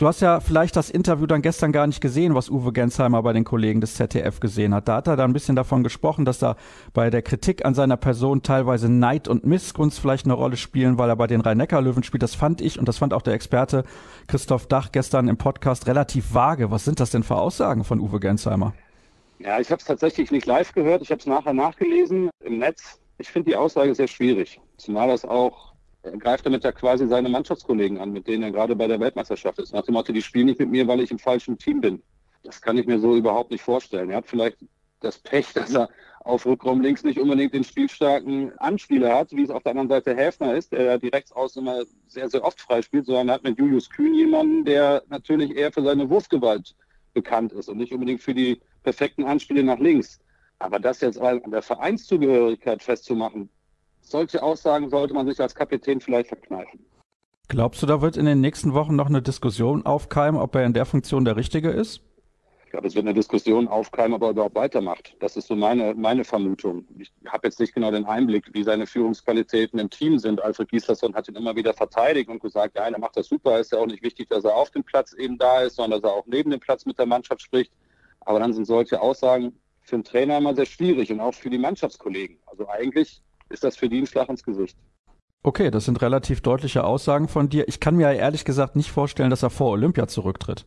Du 0.00 0.06
hast 0.06 0.20
ja 0.20 0.40
vielleicht 0.40 0.76
das 0.76 0.88
Interview 0.88 1.26
dann 1.26 1.42
gestern 1.42 1.72
gar 1.72 1.86
nicht 1.86 2.00
gesehen, 2.00 2.34
was 2.34 2.48
Uwe 2.48 2.72
Gensheimer 2.72 3.22
bei 3.22 3.34
den 3.34 3.44
Kollegen 3.44 3.82
des 3.82 3.96
ZDF 3.96 4.40
gesehen 4.40 4.72
hat. 4.72 4.88
Da 4.88 4.96
hat 4.96 5.08
er 5.08 5.16
da 5.16 5.24
ein 5.24 5.34
bisschen 5.34 5.56
davon 5.56 5.82
gesprochen, 5.82 6.24
dass 6.24 6.38
da 6.38 6.56
bei 6.94 7.10
der 7.10 7.20
Kritik 7.20 7.66
an 7.66 7.74
seiner 7.74 7.98
Person 7.98 8.40
teilweise 8.40 8.90
Neid 8.90 9.28
und 9.28 9.44
Missgunst 9.44 10.00
vielleicht 10.00 10.24
eine 10.24 10.32
Rolle 10.32 10.56
spielen, 10.56 10.96
weil 10.96 11.10
er 11.10 11.16
bei 11.16 11.26
den 11.26 11.42
Rhein-Neckar-Löwen 11.42 12.02
spielt. 12.02 12.22
Das 12.22 12.34
fand 12.34 12.62
ich 12.62 12.78
und 12.78 12.88
das 12.88 12.96
fand 12.96 13.12
auch 13.12 13.20
der 13.20 13.34
Experte 13.34 13.84
Christoph 14.26 14.68
Dach 14.68 14.90
gestern 14.90 15.28
im 15.28 15.36
Podcast 15.36 15.86
relativ 15.86 16.32
vage. 16.32 16.70
Was 16.70 16.86
sind 16.86 16.98
das 16.98 17.10
denn 17.10 17.22
für 17.22 17.36
Aussagen 17.36 17.84
von 17.84 18.00
Uwe 18.00 18.20
Gensheimer? 18.20 18.72
Ja, 19.38 19.60
ich 19.60 19.70
habe 19.70 19.80
es 19.80 19.84
tatsächlich 19.84 20.30
nicht 20.30 20.46
live 20.46 20.72
gehört. 20.72 21.02
Ich 21.02 21.10
habe 21.10 21.18
es 21.18 21.26
nachher 21.26 21.52
nachgelesen 21.52 22.30
im 22.42 22.58
Netz. 22.58 22.98
Ich 23.18 23.28
finde 23.28 23.50
die 23.50 23.56
Aussage 23.56 23.94
sehr 23.94 24.08
schwierig, 24.08 24.62
zumal 24.78 25.08
das 25.08 25.26
auch 25.26 25.69
greift 26.18 26.46
damit 26.46 26.64
ja 26.64 26.72
quasi 26.72 27.06
seine 27.06 27.28
Mannschaftskollegen 27.28 27.98
an, 27.98 28.12
mit 28.12 28.26
denen 28.26 28.42
er 28.42 28.50
gerade 28.50 28.74
bei 28.76 28.86
der 28.86 29.00
Weltmeisterschaft 29.00 29.58
ist. 29.58 29.72
Nach 29.72 29.84
dem 29.84 29.94
Motto, 29.94 30.12
die 30.12 30.22
spielen 30.22 30.46
nicht 30.46 30.60
mit 30.60 30.70
mir, 30.70 30.86
weil 30.86 31.00
ich 31.00 31.10
im 31.10 31.18
falschen 31.18 31.58
Team 31.58 31.80
bin. 31.80 32.02
Das 32.42 32.60
kann 32.62 32.78
ich 32.78 32.86
mir 32.86 32.98
so 32.98 33.16
überhaupt 33.16 33.50
nicht 33.50 33.62
vorstellen. 33.62 34.10
Er 34.10 34.18
hat 34.18 34.26
vielleicht 34.26 34.58
das 35.00 35.18
Pech, 35.18 35.52
dass 35.54 35.74
er 35.74 35.88
auf 36.20 36.44
Rückraum 36.44 36.80
links 36.80 37.02
nicht 37.02 37.18
unbedingt 37.18 37.54
den 37.54 37.64
spielstarken 37.64 38.56
Anspieler 38.58 39.14
hat, 39.14 39.32
wie 39.32 39.42
es 39.42 39.50
auf 39.50 39.62
der 39.62 39.70
anderen 39.70 39.88
Seite 39.88 40.14
Häfner 40.14 40.54
ist, 40.54 40.72
der 40.72 40.98
direkt 40.98 41.34
aus 41.34 41.56
immer 41.56 41.82
sehr, 42.06 42.28
sehr 42.28 42.44
oft 42.44 42.60
freispielt, 42.60 43.06
sondern 43.06 43.28
er 43.28 43.34
hat 43.34 43.44
mit 43.44 43.58
Julius 43.58 43.88
Kühn 43.88 44.14
jemanden, 44.14 44.64
der 44.64 45.02
natürlich 45.08 45.56
eher 45.56 45.72
für 45.72 45.82
seine 45.82 46.08
Wurfgewalt 46.10 46.74
bekannt 47.14 47.52
ist 47.52 47.68
und 47.68 47.78
nicht 47.78 47.92
unbedingt 47.92 48.22
für 48.22 48.34
die 48.34 48.60
perfekten 48.82 49.24
Anspiele 49.24 49.64
nach 49.64 49.78
links. 49.78 50.20
Aber 50.58 50.78
das 50.78 51.00
jetzt 51.00 51.18
an 51.18 51.50
der 51.50 51.62
Vereinszugehörigkeit 51.62 52.82
festzumachen, 52.82 53.48
solche 54.10 54.42
Aussagen 54.42 54.90
sollte 54.90 55.14
man 55.14 55.26
sich 55.26 55.40
als 55.40 55.54
Kapitän 55.54 56.00
vielleicht 56.00 56.28
verkneifen. 56.28 56.84
Glaubst 57.48 57.82
du, 57.82 57.86
da 57.86 58.00
wird 58.00 58.16
in 58.16 58.26
den 58.26 58.40
nächsten 58.40 58.74
Wochen 58.74 58.94
noch 58.94 59.08
eine 59.08 59.22
Diskussion 59.22 59.84
aufkeimen, 59.84 60.40
ob 60.40 60.54
er 60.54 60.64
in 60.64 60.72
der 60.72 60.86
Funktion 60.86 61.24
der 61.24 61.36
Richtige 61.36 61.70
ist? 61.70 62.00
Ich 62.64 62.72
glaube, 62.72 62.86
es 62.86 62.94
wird 62.94 63.04
eine 63.04 63.14
Diskussion 63.14 63.66
aufkeimen, 63.66 64.14
ob 64.14 64.22
er 64.22 64.30
überhaupt 64.30 64.54
weitermacht. 64.54 65.16
Das 65.18 65.36
ist 65.36 65.48
so 65.48 65.56
meine, 65.56 65.92
meine 65.94 66.22
Vermutung. 66.22 66.84
Ich 66.96 67.10
habe 67.26 67.48
jetzt 67.48 67.58
nicht 67.58 67.74
genau 67.74 67.90
den 67.90 68.04
Einblick, 68.04 68.44
wie 68.52 68.62
seine 68.62 68.86
Führungsqualitäten 68.86 69.80
im 69.80 69.90
Team 69.90 70.20
sind. 70.20 70.40
Alfred 70.40 70.68
Gislason 70.68 71.12
hat 71.16 71.26
ihn 71.26 71.34
immer 71.34 71.56
wieder 71.56 71.74
verteidigt 71.74 72.30
und 72.30 72.40
gesagt, 72.40 72.76
ja, 72.76 72.84
er 72.84 72.98
macht 73.00 73.16
das 73.16 73.26
super. 73.26 73.58
Ist 73.58 73.72
ja 73.72 73.78
auch 73.78 73.86
nicht 73.86 74.04
wichtig, 74.04 74.28
dass 74.28 74.44
er 74.44 74.54
auf 74.54 74.70
dem 74.70 74.84
Platz 74.84 75.12
eben 75.14 75.36
da 75.36 75.62
ist, 75.62 75.74
sondern 75.74 76.00
dass 76.00 76.08
er 76.08 76.14
auch 76.14 76.26
neben 76.26 76.52
dem 76.52 76.60
Platz 76.60 76.86
mit 76.86 76.96
der 76.96 77.06
Mannschaft 77.06 77.42
spricht. 77.42 77.72
Aber 78.20 78.38
dann 78.38 78.52
sind 78.52 78.66
solche 78.66 79.00
Aussagen 79.00 79.58
für 79.80 79.96
einen 79.96 80.04
Trainer 80.04 80.38
immer 80.38 80.54
sehr 80.54 80.66
schwierig 80.66 81.10
und 81.10 81.18
auch 81.18 81.34
für 81.34 81.50
die 81.50 81.58
Mannschaftskollegen. 81.58 82.38
Also 82.46 82.68
eigentlich 82.68 83.20
ist 83.50 83.64
das 83.64 83.76
für 83.76 83.88
die 83.88 84.00
ein 84.00 84.06
Schlag 84.06 84.28
ins 84.28 84.42
Gesicht. 84.42 84.76
Okay, 85.42 85.70
das 85.70 85.86
sind 85.86 86.02
relativ 86.02 86.42
deutliche 86.42 86.84
Aussagen 86.84 87.28
von 87.28 87.48
dir. 87.48 87.66
Ich 87.66 87.80
kann 87.80 87.96
mir 87.96 88.12
ehrlich 88.12 88.44
gesagt 88.44 88.76
nicht 88.76 88.90
vorstellen, 88.90 89.30
dass 89.30 89.42
er 89.42 89.50
vor 89.50 89.70
Olympia 89.70 90.06
zurücktritt. 90.06 90.66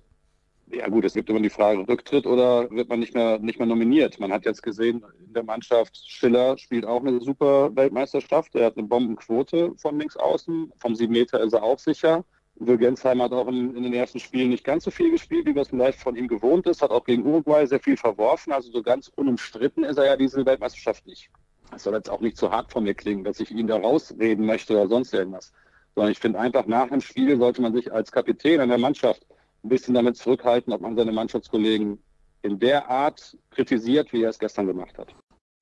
Ja 0.71 0.87
gut, 0.87 1.05
es 1.05 1.13
gibt 1.13 1.29
immer 1.29 1.39
die 1.39 1.51
Frage, 1.51 1.87
Rücktritt 1.87 2.25
oder 2.25 2.69
wird 2.71 2.89
man 2.89 2.99
nicht 2.99 3.13
mehr, 3.13 3.37
nicht 3.37 3.59
mehr 3.59 3.67
nominiert? 3.67 4.19
Man 4.19 4.33
hat 4.33 4.45
jetzt 4.45 4.63
gesehen, 4.63 5.05
in 5.23 5.33
der 5.33 5.43
Mannschaft 5.43 5.95
Schiller 5.95 6.57
spielt 6.57 6.85
auch 6.85 7.01
eine 7.01 7.21
super 7.21 7.75
Weltmeisterschaft. 7.75 8.55
Er 8.55 8.65
hat 8.65 8.77
eine 8.77 8.87
Bombenquote 8.87 9.73
von 9.77 9.99
links 9.99 10.17
außen. 10.17 10.73
Vom 10.77 10.95
7 10.95 11.13
Meter 11.13 11.41
ist 11.41 11.53
er 11.53 11.61
auch 11.61 11.77
sicher. 11.77 12.25
Uwe 12.59 12.79
Gensheim 12.79 13.21
hat 13.21 13.31
auch 13.31 13.47
in, 13.47 13.75
in, 13.75 13.83
den 13.83 13.93
ersten 13.93 14.19
Spielen 14.19 14.49
nicht 14.49 14.63
ganz 14.63 14.83
so 14.83 14.91
viel 14.91 15.11
gespielt, 15.11 15.45
wie 15.45 15.53
man 15.53 15.61
es 15.61 15.69
vielleicht 15.69 15.99
von 15.99 16.15
ihm 16.15 16.27
gewohnt 16.27 16.65
ist. 16.65 16.81
Hat 16.81 16.89
auch 16.89 17.03
gegen 17.03 17.23
Uruguay 17.23 17.67
sehr 17.67 17.79
viel 17.79 17.97
verworfen. 17.97 18.51
Also 18.51 18.71
so 18.71 18.81
ganz 18.81 19.09
unumstritten 19.15 19.83
ist 19.83 19.97
er 19.97 20.05
ja 20.05 20.17
diese 20.17 20.43
Weltmeisterschaft 20.43 21.05
nicht. 21.05 21.29
Das 21.73 21.83
soll 21.83 21.95
jetzt 21.95 22.09
auch 22.09 22.21
nicht 22.21 22.37
zu 22.37 22.51
hart 22.51 22.71
von 22.71 22.83
mir 22.83 22.93
klingen, 22.93 23.23
dass 23.23 23.39
ich 23.39 23.51
ihn 23.51 23.67
da 23.67 23.77
rausreden 23.77 24.45
möchte 24.45 24.73
oder 24.73 24.87
sonst 24.87 25.13
irgendwas. 25.13 25.51
Sondern 25.95 26.11
ich 26.11 26.19
finde 26.19 26.39
einfach, 26.39 26.65
nach 26.65 26.89
dem 26.89 27.01
Spiel 27.01 27.37
sollte 27.37 27.61
man 27.61 27.73
sich 27.73 27.91
als 27.91 28.11
Kapitän 28.11 28.67
der 28.67 28.77
Mannschaft 28.77 29.25
ein 29.63 29.69
bisschen 29.69 29.93
damit 29.93 30.17
zurückhalten, 30.17 30.71
ob 30.73 30.81
man 30.81 30.95
seine 30.95 31.11
Mannschaftskollegen 31.11 32.01
in 32.43 32.59
der 32.59 32.89
Art 32.89 33.37
kritisiert, 33.51 34.13
wie 34.13 34.23
er 34.23 34.29
es 34.29 34.39
gestern 34.39 34.67
gemacht 34.67 34.97
hat. 34.97 35.15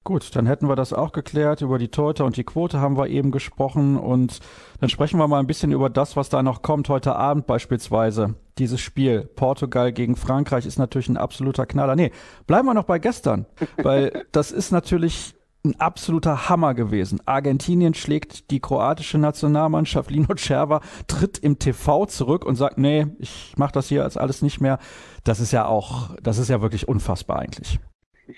Gut, 0.03 0.35
dann 0.35 0.47
hätten 0.47 0.67
wir 0.67 0.75
das 0.75 0.93
auch 0.93 1.11
geklärt. 1.11 1.61
Über 1.61 1.77
die 1.77 1.89
Torte 1.89 2.25
und 2.25 2.35
die 2.35 2.43
Quote 2.43 2.81
haben 2.81 2.97
wir 2.97 3.07
eben 3.07 3.29
gesprochen. 3.29 3.97
Und 3.97 4.39
dann 4.79 4.89
sprechen 4.89 5.19
wir 5.19 5.27
mal 5.27 5.39
ein 5.39 5.45
bisschen 5.45 5.71
über 5.71 5.91
das, 5.91 6.15
was 6.15 6.29
da 6.29 6.41
noch 6.41 6.63
kommt 6.63 6.89
heute 6.89 7.15
Abend 7.15 7.45
beispielsweise. 7.45 8.33
Dieses 8.57 8.81
Spiel 8.81 9.29
Portugal 9.35 9.93
gegen 9.93 10.15
Frankreich 10.15 10.65
ist 10.65 10.79
natürlich 10.79 11.07
ein 11.07 11.17
absoluter 11.17 11.67
Knaller. 11.67 11.95
Nee, 11.95 12.11
bleiben 12.47 12.67
wir 12.67 12.73
noch 12.73 12.85
bei 12.85 12.97
gestern, 12.97 13.45
weil 13.77 14.25
das 14.31 14.51
ist 14.51 14.71
natürlich 14.71 15.35
ein 15.63 15.79
absoluter 15.79 16.49
Hammer 16.49 16.73
gewesen. 16.73 17.21
Argentinien 17.25 17.93
schlägt 17.93 18.49
die 18.51 18.59
kroatische 18.59 19.17
Nationalmannschaft. 19.17 20.09
Lino 20.09 20.35
Cerva 20.35 20.81
tritt 21.07 21.37
im 21.37 21.59
TV 21.59 22.05
zurück 22.07 22.45
und 22.45 22.55
sagt, 22.55 22.77
nee, 22.77 23.07
ich 23.19 23.53
mache 23.57 23.73
das 23.73 23.87
hier 23.87 24.03
als 24.03 24.17
alles 24.17 24.41
nicht 24.41 24.59
mehr. 24.59 24.79
Das 25.23 25.39
ist 25.39 25.51
ja 25.51 25.65
auch, 25.65 26.15
das 26.21 26.37
ist 26.37 26.49
ja 26.49 26.61
wirklich 26.61 26.87
unfassbar 26.87 27.39
eigentlich. 27.39 27.79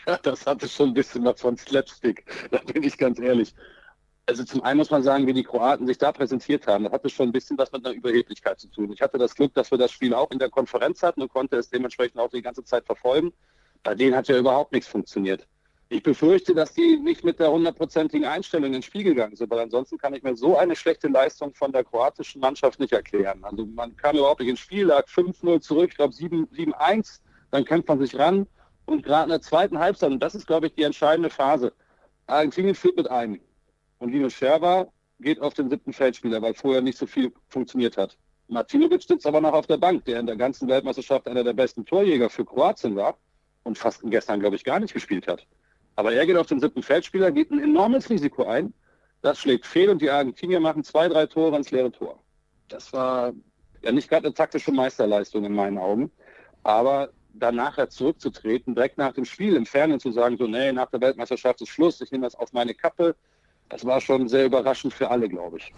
Ja, 0.05 0.17
das 0.17 0.45
hatte 0.45 0.67
schon 0.67 0.89
ein 0.89 0.93
bisschen 0.93 1.23
was 1.23 1.39
von 1.39 1.57
Slapstick. 1.57 2.25
Da 2.51 2.59
bin 2.59 2.83
ich 2.83 2.97
ganz 2.97 3.19
ehrlich. 3.19 3.53
Also 4.25 4.43
zum 4.43 4.63
einen 4.63 4.77
muss 4.77 4.89
man 4.89 5.03
sagen, 5.03 5.27
wie 5.27 5.33
die 5.33 5.43
Kroaten 5.43 5.85
sich 5.85 5.97
da 5.97 6.11
präsentiert 6.11 6.65
haben, 6.67 6.85
das 6.85 6.93
hatte 6.93 7.09
schon 7.09 7.29
ein 7.29 7.33
bisschen 7.33 7.57
was 7.57 7.71
mit 7.73 7.85
einer 7.85 7.93
Überheblichkeit 7.93 8.59
zu 8.59 8.67
tun. 8.69 8.91
Ich 8.93 9.01
hatte 9.01 9.17
das 9.17 9.35
Glück, 9.35 9.53
dass 9.53 9.69
wir 9.69 9.77
das 9.77 9.91
Spiel 9.91 10.13
auch 10.13 10.31
in 10.31 10.39
der 10.39 10.49
Konferenz 10.49 11.03
hatten 11.03 11.21
und 11.21 11.31
konnte 11.31 11.57
es 11.57 11.69
dementsprechend 11.69 12.19
auch 12.19 12.29
die 12.29 12.41
ganze 12.41 12.63
Zeit 12.63 12.85
verfolgen. 12.85 13.33
Bei 13.83 13.95
denen 13.95 14.15
hat 14.15 14.29
ja 14.29 14.37
überhaupt 14.37 14.71
nichts 14.71 14.87
funktioniert. 14.87 15.45
Ich 15.93 16.01
befürchte, 16.01 16.55
dass 16.55 16.73
die 16.73 16.97
nicht 16.97 17.23
mit 17.23 17.39
der 17.39 17.51
hundertprozentigen 17.51 18.25
Einstellung 18.25 18.73
ins 18.73 18.85
Spiel 18.85 19.03
gegangen 19.03 19.35
sind, 19.35 19.51
weil 19.51 19.59
ansonsten 19.59 19.99
kann 19.99 20.15
ich 20.15 20.23
mir 20.23 20.35
so 20.35 20.57
eine 20.57 20.75
schlechte 20.75 21.07
Leistung 21.07 21.53
von 21.53 21.71
der 21.71 21.83
kroatischen 21.83 22.41
Mannschaft 22.41 22.79
nicht 22.79 22.93
erklären. 22.93 23.43
Also 23.43 23.67
man 23.67 23.95
kam 23.95 24.17
überhaupt 24.17 24.39
nicht 24.39 24.49
ins 24.49 24.59
Spiel, 24.59 24.87
lag 24.87 25.05
5-0 25.05 25.61
zurück, 25.61 25.89
ich 25.91 25.95
glaube 25.95 26.15
7-1, 26.15 27.19
dann 27.51 27.63
kämpft 27.63 27.89
man 27.89 27.99
sich 27.99 28.17
ran 28.17 28.47
und 28.87 29.03
gerade 29.03 29.25
in 29.25 29.29
der 29.29 29.41
zweiten 29.43 29.77
Halbzeit, 29.77 30.09
und 30.09 30.19
das 30.19 30.33
ist, 30.33 30.47
glaube 30.47 30.65
ich, 30.65 30.73
die 30.73 30.81
entscheidende 30.81 31.29
Phase, 31.29 31.71
Argentinien 32.25 32.73
führt 32.73 32.97
mit 32.97 33.11
einem 33.11 33.39
und 33.99 34.11
Linus 34.11 34.33
Scherber 34.33 34.91
geht 35.19 35.39
auf 35.41 35.53
den 35.53 35.69
siebten 35.69 35.93
Feldspieler, 35.93 36.41
weil 36.41 36.55
vorher 36.55 36.81
nicht 36.81 36.97
so 36.97 37.05
viel 37.05 37.31
funktioniert 37.49 37.97
hat. 37.97 38.17
Martinovic 38.47 39.03
sitzt 39.03 39.27
aber 39.27 39.41
noch 39.41 39.53
auf 39.53 39.67
der 39.67 39.77
Bank, 39.77 40.05
der 40.05 40.21
in 40.21 40.25
der 40.25 40.37
ganzen 40.37 40.67
Weltmeisterschaft 40.67 41.27
einer 41.27 41.43
der 41.43 41.53
besten 41.53 41.85
Torjäger 41.85 42.31
für 42.31 42.45
Kroatien 42.45 42.95
war 42.95 43.19
und 43.61 43.77
fast 43.77 44.01
gestern, 44.05 44.39
glaube 44.39 44.55
ich, 44.55 44.63
gar 44.63 44.79
nicht 44.79 44.95
gespielt 44.95 45.27
hat. 45.27 45.45
Aber 45.95 46.13
er 46.13 46.25
geht 46.25 46.37
auf 46.37 46.47
den 46.47 46.59
siebten 46.59 46.83
Feldspieler, 46.83 47.31
geht 47.31 47.51
ein 47.51 47.61
enormes 47.61 48.09
Risiko 48.09 48.45
ein. 48.45 48.73
Das 49.21 49.39
schlägt 49.39 49.65
fehl 49.65 49.89
und 49.89 50.01
die 50.01 50.09
Argentinier 50.09 50.59
machen 50.59 50.83
zwei, 50.83 51.07
drei 51.07 51.25
Tore 51.25 51.55
ins 51.55 51.71
leere 51.71 51.91
Tor. 51.91 52.19
Das 52.67 52.91
war 52.93 53.33
ja 53.81 53.91
nicht 53.91 54.09
gerade 54.09 54.27
eine 54.27 54.33
taktische 54.33 54.71
Meisterleistung 54.71 55.45
in 55.45 55.53
meinen 55.53 55.77
Augen. 55.77 56.11
Aber 56.63 57.09
dann 57.33 57.55
nachher 57.55 57.89
zurückzutreten, 57.89 58.75
direkt 58.75 58.97
nach 58.97 59.13
dem 59.13 59.25
Spiel 59.25 59.55
im 59.55 59.65
Fernsehen 59.65 59.99
zu 59.99 60.11
sagen, 60.11 60.37
so, 60.37 60.47
nee, 60.47 60.71
nach 60.71 60.89
der 60.89 61.01
Weltmeisterschaft 61.01 61.61
ist 61.61 61.69
Schluss, 61.69 62.01
ich 62.01 62.11
nehme 62.11 62.25
das 62.25 62.35
auf 62.35 62.53
meine 62.53 62.73
Kappe, 62.73 63.15
das 63.69 63.85
war 63.85 63.99
schon 64.01 64.27
sehr 64.27 64.45
überraschend 64.45 64.93
für 64.93 65.09
alle, 65.09 65.27
glaube 65.27 65.57
ich. 65.57 65.73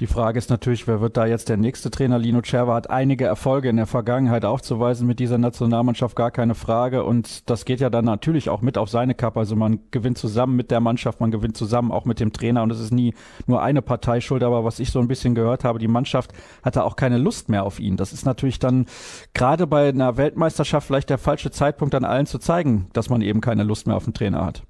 Die 0.00 0.06
Frage 0.06 0.38
ist 0.38 0.48
natürlich, 0.48 0.86
wer 0.86 1.02
wird 1.02 1.18
da 1.18 1.26
jetzt 1.26 1.50
der 1.50 1.58
nächste 1.58 1.90
Trainer? 1.90 2.18
Lino 2.18 2.40
Cerva 2.42 2.74
hat 2.74 2.88
einige 2.88 3.26
Erfolge 3.26 3.68
in 3.68 3.76
der 3.76 3.84
Vergangenheit 3.84 4.46
aufzuweisen 4.46 5.06
mit 5.06 5.18
dieser 5.18 5.36
Nationalmannschaft, 5.36 6.16
gar 6.16 6.30
keine 6.30 6.54
Frage. 6.54 7.04
Und 7.04 7.50
das 7.50 7.66
geht 7.66 7.80
ja 7.80 7.90
dann 7.90 8.06
natürlich 8.06 8.48
auch 8.48 8.62
mit 8.62 8.78
auf 8.78 8.88
seine 8.88 9.14
Kappe. 9.14 9.40
Also 9.40 9.56
man 9.56 9.80
gewinnt 9.90 10.16
zusammen 10.16 10.56
mit 10.56 10.70
der 10.70 10.80
Mannschaft, 10.80 11.20
man 11.20 11.30
gewinnt 11.30 11.54
zusammen 11.54 11.92
auch 11.92 12.06
mit 12.06 12.18
dem 12.18 12.32
Trainer. 12.32 12.62
Und 12.62 12.72
es 12.72 12.80
ist 12.80 12.94
nie 12.94 13.12
nur 13.46 13.60
eine 13.60 13.82
Partei 13.82 14.22
schuld. 14.22 14.42
Aber 14.42 14.64
was 14.64 14.80
ich 14.80 14.90
so 14.90 15.00
ein 15.00 15.08
bisschen 15.08 15.34
gehört 15.34 15.64
habe, 15.64 15.78
die 15.78 15.86
Mannschaft 15.86 16.32
hatte 16.62 16.84
auch 16.84 16.96
keine 16.96 17.18
Lust 17.18 17.50
mehr 17.50 17.64
auf 17.64 17.78
ihn. 17.78 17.98
Das 17.98 18.14
ist 18.14 18.24
natürlich 18.24 18.58
dann 18.58 18.86
gerade 19.34 19.66
bei 19.66 19.90
einer 19.90 20.16
Weltmeisterschaft 20.16 20.86
vielleicht 20.86 21.10
der 21.10 21.18
falsche 21.18 21.50
Zeitpunkt, 21.50 21.94
an 21.94 22.06
allen 22.06 22.24
zu 22.24 22.38
zeigen, 22.38 22.86
dass 22.94 23.10
man 23.10 23.20
eben 23.20 23.42
keine 23.42 23.64
Lust 23.64 23.86
mehr 23.86 23.96
auf 23.96 24.04
den 24.04 24.14
Trainer 24.14 24.46
hat. 24.46 24.62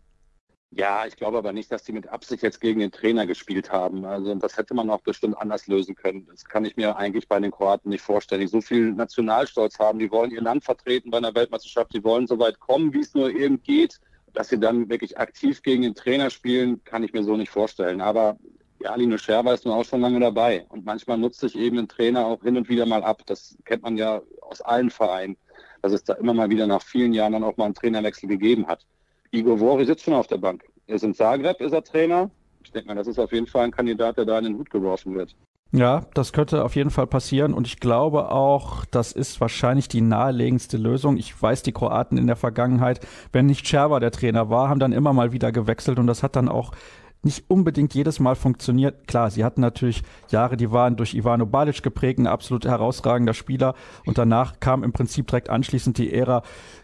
Ja, 0.73 1.05
ich 1.05 1.17
glaube 1.17 1.37
aber 1.37 1.53
nicht, 1.53 1.73
dass 1.73 1.83
die 1.83 1.93
mit 1.93 2.07
Absicht 2.09 2.45
jetzt 2.45 2.61
gegen 2.61 2.79
den 2.79 2.93
Trainer 2.93 3.27
gespielt 3.27 3.73
haben. 3.73 4.05
Also 4.05 4.33
das 4.37 4.57
hätte 4.57 4.73
man 4.73 4.89
auch 4.89 5.01
bestimmt 5.01 5.37
anders 5.37 5.67
lösen 5.67 5.97
können. 5.97 6.27
Das 6.31 6.45
kann 6.45 6.65
ich 6.65 6.77
mir 6.77 6.97
eigentlich 6.97 7.27
bei 7.27 7.41
den 7.41 7.51
Kroaten 7.51 7.91
nicht 7.91 8.03
vorstellen. 8.03 8.41
Die 8.41 8.47
so 8.47 8.61
viel 8.61 8.93
Nationalstolz 8.93 9.81
haben, 9.81 9.99
die 9.99 10.13
wollen 10.13 10.31
ihr 10.31 10.41
Land 10.41 10.63
vertreten 10.63 11.11
bei 11.11 11.19
einer 11.19 11.35
Weltmeisterschaft, 11.35 11.93
die 11.93 12.05
wollen 12.05 12.29
so 12.29 12.39
weit 12.39 12.61
kommen, 12.61 12.93
wie 12.93 13.01
es 13.01 13.15
nur 13.15 13.31
eben 13.31 13.61
geht. 13.63 14.01
Dass 14.33 14.49
sie 14.49 14.61
dann 14.61 14.89
wirklich 14.89 15.19
aktiv 15.19 15.61
gegen 15.63 15.83
den 15.83 15.97
Trainer 15.97 16.31
spielen, 16.31 16.85
kann 16.85 17.03
ich 17.03 17.13
mir 17.13 17.25
so 17.25 17.37
nicht 17.37 17.51
vorstellen. 17.51 18.01
Aber 18.01 18.39
ja, 18.81 18.95
Lino 18.95 19.19
Scherber 19.19 19.53
ist 19.53 19.65
nun 19.65 19.75
auch 19.75 19.85
schon 19.85 20.01
lange 20.01 20.21
dabei. 20.21 20.67
Und 20.69 20.85
manchmal 20.85 21.19
nutzt 21.19 21.41
sich 21.41 21.57
eben 21.57 21.79
ein 21.79 21.89
Trainer 21.89 22.27
auch 22.27 22.43
hin 22.43 22.57
und 22.57 22.69
wieder 22.69 22.87
mal 22.87 23.03
ab. 23.03 23.23
Das 23.27 23.59
kennt 23.65 23.83
man 23.83 23.97
ja 23.97 24.23
aus 24.41 24.61
allen 24.61 24.91
Vereinen, 24.91 25.37
dass 25.83 25.93
es 25.93 26.05
da 26.05 26.15
immer 26.15 26.33
mal 26.33 26.49
wieder 26.49 26.69
nach 26.69 26.83
vielen 26.83 27.13
Jahren 27.13 27.33
dann 27.33 27.43
auch 27.43 27.57
mal 27.57 27.65
einen 27.65 27.75
Trainerwechsel 27.75 28.29
gegeben 28.29 28.69
hat. 28.69 28.87
Igor 29.33 29.61
Vori 29.61 29.85
sitzt 29.85 30.05
schon 30.05 30.15
auf 30.15 30.27
der 30.27 30.39
Bank. 30.39 30.65
Er 30.87 30.97
ist 30.97 31.05
in 31.05 31.15
Zagreb, 31.15 31.61
ist 31.61 31.73
er 31.73 31.85
Trainer. 31.85 32.31
Ich 32.65 32.73
denke 32.73 32.89
mal, 32.89 32.95
das 32.95 33.07
ist 33.07 33.19
auf 33.19 33.33
jeden 33.33 33.47
Fall 33.47 33.65
ein 33.65 33.71
Kandidat, 33.71 34.19
der 34.19 34.25
da 34.25 34.39
in 34.39 34.45
den 34.45 34.59
Hut 34.59 34.71
geworfen 34.71 35.15
wird. 35.15 35.37
Ja, 35.73 36.07
das 36.15 36.33
könnte 36.33 36.65
auf 36.65 36.75
jeden 36.75 36.91
Fall 36.91 37.07
passieren 37.07 37.55
und 37.55 37.69
ich 37.69 37.79
glaube 37.79 38.33
auch, 38.33 38.85
das 38.87 39.13
ist 39.13 39.41
wahrscheinlich 39.41 39.87
die 39.87 40.01
naheliegendste 40.01 40.77
Lösung. 40.77 41.17
Ich 41.17 41.41
weiß, 41.41 41.63
die 41.63 41.71
Kroaten 41.71 42.19
in 42.19 42.27
der 42.27 42.35
Vergangenheit, 42.35 43.07
wenn 43.33 43.47
nicht 43.47 43.69
Scherber 43.69 44.01
der 44.01 44.11
Trainer 44.11 44.51
war, 44.51 44.69
haben 44.69 44.81
dann 44.81 44.93
immer 44.93 45.13
mal 45.13 45.31
wieder 45.31 45.53
gewechselt 45.53 46.01
und 46.01 46.09
das 46.09 46.25
hat 46.25 46.35
dann 46.35 46.49
auch 46.49 46.73
nicht 47.23 47.45
unbedingt 47.49 47.95
jedes 47.95 48.19
Mal 48.19 48.35
funktioniert. 48.35 49.07
Klar, 49.07 49.31
sie 49.31 49.45
hatten 49.45 49.61
natürlich 49.61 50.03
Jahre, 50.31 50.57
die 50.57 50.73
waren 50.73 50.97
durch 50.97 51.15
Ivano 51.15 51.45
Balic 51.47 51.83
geprägt, 51.83 52.19
ein 52.19 52.27
absolut 52.27 52.65
herausragender 52.65 53.35
Spieler. 53.35 53.75
Und 54.07 54.17
danach 54.17 54.59
kam 54.61 54.83
im 54.83 54.93
Prinzip 54.93 55.27
direkt 55.27 55.51
anschließend 55.51 55.99
die 55.99 56.13
Ära 56.13 56.43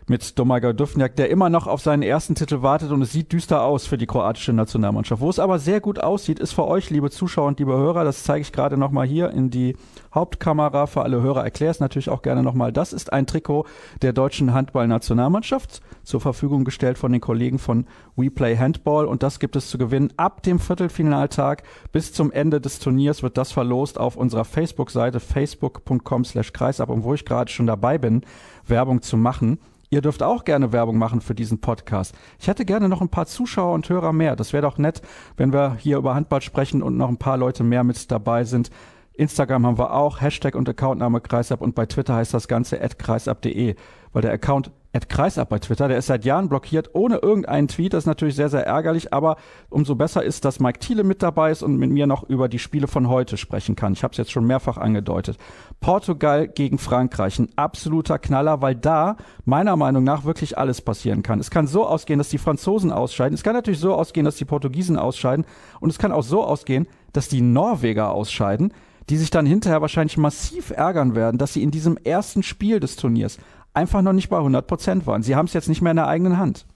mit 0.08 0.38
Domaga 0.38 0.72
Dufniak, 0.72 1.16
der 1.16 1.30
immer 1.30 1.50
noch 1.50 1.66
auf 1.66 1.80
seinen 1.80 2.02
ersten 2.02 2.34
Titel 2.36 2.62
wartet 2.62 2.92
und 2.92 3.02
es 3.02 3.12
sieht 3.12 3.32
düster 3.32 3.62
aus 3.62 3.86
für 3.86 3.98
die 3.98 4.06
kroatische 4.06 4.52
Nationalmannschaft. 4.52 5.20
Wo 5.20 5.28
es 5.28 5.40
aber 5.40 5.58
sehr 5.58 5.80
gut 5.80 5.98
aussieht, 5.98 6.38
ist 6.38 6.52
für 6.52 6.66
euch, 6.66 6.90
liebe 6.90 7.10
Zuschauer 7.10 7.48
und 7.48 7.58
liebe 7.58 7.76
Hörer, 7.76 8.04
das 8.04 8.22
zeige 8.22 8.42
ich 8.42 8.52
gerade 8.52 8.76
nochmal 8.76 9.06
hier 9.06 9.30
in 9.30 9.50
die 9.50 9.76
Hauptkamera 10.14 10.86
für 10.86 11.02
alle 11.02 11.22
Hörer, 11.22 11.42
erkläre 11.42 11.72
es 11.72 11.80
natürlich 11.80 12.08
auch 12.08 12.22
gerne 12.22 12.42
nochmal. 12.42 12.72
Das 12.72 12.92
ist 12.92 13.12
ein 13.12 13.26
Trikot 13.26 13.66
der 14.02 14.12
deutschen 14.12 14.54
Handballnationalmannschaft, 14.54 15.80
zur 16.04 16.20
Verfügung 16.20 16.64
gestellt 16.64 16.98
von 16.98 17.10
den 17.10 17.20
Kollegen 17.20 17.58
von 17.58 17.86
WePlay 18.14 18.56
Handball 18.56 19.06
und 19.06 19.24
das 19.24 19.40
gibt 19.40 19.56
es 19.56 19.68
zu 19.68 19.76
gewinnen 19.76 20.12
ab 20.16 20.42
dem 20.44 20.60
Viertelfinaltag 20.60 21.64
bis 21.90 22.12
zum 22.12 22.30
Ende 22.30 22.60
des 22.60 22.78
Turniers 22.78 23.22
wird 23.22 23.36
das 23.36 23.52
verlost 23.52 23.98
auf 23.98 24.16
unserer 24.16 24.44
Facebook-Seite 24.44 25.18
facebook.com 25.18 26.24
slash 26.24 26.52
kreisab 26.52 26.90
und 26.90 27.02
wo 27.02 27.14
ich 27.14 27.24
gerade 27.24 27.50
schon 27.50 27.66
dabei 27.66 27.98
bin, 27.98 28.22
Werbung 28.66 29.02
zu 29.02 29.16
machen. 29.16 29.58
Ihr 29.88 30.00
dürft 30.00 30.22
auch 30.22 30.44
gerne 30.44 30.72
Werbung 30.72 30.98
machen 30.98 31.20
für 31.20 31.34
diesen 31.34 31.60
Podcast. 31.60 32.14
Ich 32.40 32.48
hätte 32.48 32.64
gerne 32.64 32.88
noch 32.88 33.00
ein 33.00 33.08
paar 33.08 33.26
Zuschauer 33.26 33.74
und 33.74 33.88
Hörer 33.88 34.12
mehr. 34.12 34.34
Das 34.34 34.52
wäre 34.52 34.62
doch 34.62 34.78
nett, 34.78 35.00
wenn 35.36 35.52
wir 35.52 35.76
hier 35.78 35.98
über 35.98 36.14
Handball 36.14 36.42
sprechen 36.42 36.82
und 36.82 36.96
noch 36.96 37.08
ein 37.08 37.18
paar 37.18 37.36
Leute 37.36 37.62
mehr 37.62 37.84
mit 37.84 38.10
dabei 38.10 38.44
sind. 38.44 38.70
Instagram 39.14 39.64
haben 39.66 39.78
wir 39.78 39.94
auch, 39.94 40.20
Hashtag 40.20 40.54
und 40.56 40.68
Accountname 40.68 41.20
Kreisab 41.20 41.60
und 41.60 41.74
bei 41.74 41.86
Twitter 41.86 42.14
heißt 42.14 42.34
das 42.34 42.48
Ganze 42.48 42.82
at 42.82 42.98
kreisab.de, 42.98 43.76
weil 44.12 44.22
der 44.22 44.32
Account 44.32 44.70
Kreisab 45.00 45.48
bei 45.48 45.58
Twitter. 45.58 45.88
Der 45.88 45.98
ist 45.98 46.06
seit 46.06 46.24
Jahren 46.24 46.48
blockiert, 46.48 46.90
ohne 46.94 47.16
irgendeinen 47.16 47.68
Tweet. 47.68 47.92
Das 47.92 48.04
ist 48.04 48.06
natürlich 48.06 48.34
sehr, 48.34 48.48
sehr 48.48 48.66
ärgerlich, 48.66 49.12
aber 49.12 49.36
umso 49.68 49.94
besser 49.94 50.22
ist, 50.22 50.44
dass 50.44 50.60
Mike 50.60 50.78
Thiele 50.78 51.04
mit 51.04 51.22
dabei 51.22 51.50
ist 51.50 51.62
und 51.62 51.76
mit 51.76 51.90
mir 51.90 52.06
noch 52.06 52.22
über 52.22 52.48
die 52.48 52.58
Spiele 52.58 52.86
von 52.86 53.08
heute 53.08 53.36
sprechen 53.36 53.76
kann. 53.76 53.92
Ich 53.92 54.02
habe 54.02 54.12
es 54.12 54.18
jetzt 54.18 54.32
schon 54.32 54.46
mehrfach 54.46 54.78
angedeutet. 54.78 55.38
Portugal 55.80 56.48
gegen 56.48 56.78
Frankreich, 56.78 57.38
ein 57.38 57.50
absoluter 57.56 58.18
Knaller, 58.18 58.62
weil 58.62 58.74
da 58.74 59.16
meiner 59.44 59.76
Meinung 59.76 60.04
nach 60.04 60.24
wirklich 60.24 60.56
alles 60.58 60.80
passieren 60.80 61.22
kann. 61.22 61.40
Es 61.40 61.50
kann 61.50 61.66
so 61.66 61.86
ausgehen, 61.86 62.18
dass 62.18 62.28
die 62.28 62.38
Franzosen 62.38 62.90
ausscheiden. 62.92 63.34
Es 63.34 63.42
kann 63.42 63.54
natürlich 63.54 63.80
so 63.80 63.94
ausgehen, 63.94 64.24
dass 64.24 64.36
die 64.36 64.44
Portugiesen 64.44 64.98
ausscheiden. 64.98 65.44
Und 65.80 65.90
es 65.90 65.98
kann 65.98 66.12
auch 66.12 66.22
so 66.22 66.42
ausgehen, 66.42 66.88
dass 67.12 67.28
die 67.28 67.42
Norweger 67.42 68.12
ausscheiden 68.12 68.72
die 69.08 69.16
sich 69.16 69.30
dann 69.30 69.46
hinterher 69.46 69.80
wahrscheinlich 69.80 70.16
massiv 70.16 70.70
ärgern 70.70 71.14
werden, 71.14 71.38
dass 71.38 71.52
sie 71.52 71.62
in 71.62 71.70
diesem 71.70 71.96
ersten 71.96 72.42
Spiel 72.42 72.80
des 72.80 72.96
Turniers 72.96 73.38
einfach 73.76 74.02
noch 74.02 74.12
nicht 74.12 74.28
bei 74.28 74.38
100 74.38 74.66
Prozent 74.66 75.06
waren. 75.06 75.22
Sie 75.22 75.36
haben 75.36 75.46
es 75.46 75.52
jetzt 75.52 75.68
nicht 75.68 75.82
mehr 75.82 75.90
in 75.90 75.96
der 75.96 76.08
eigenen 76.08 76.38
Hand. 76.38 76.66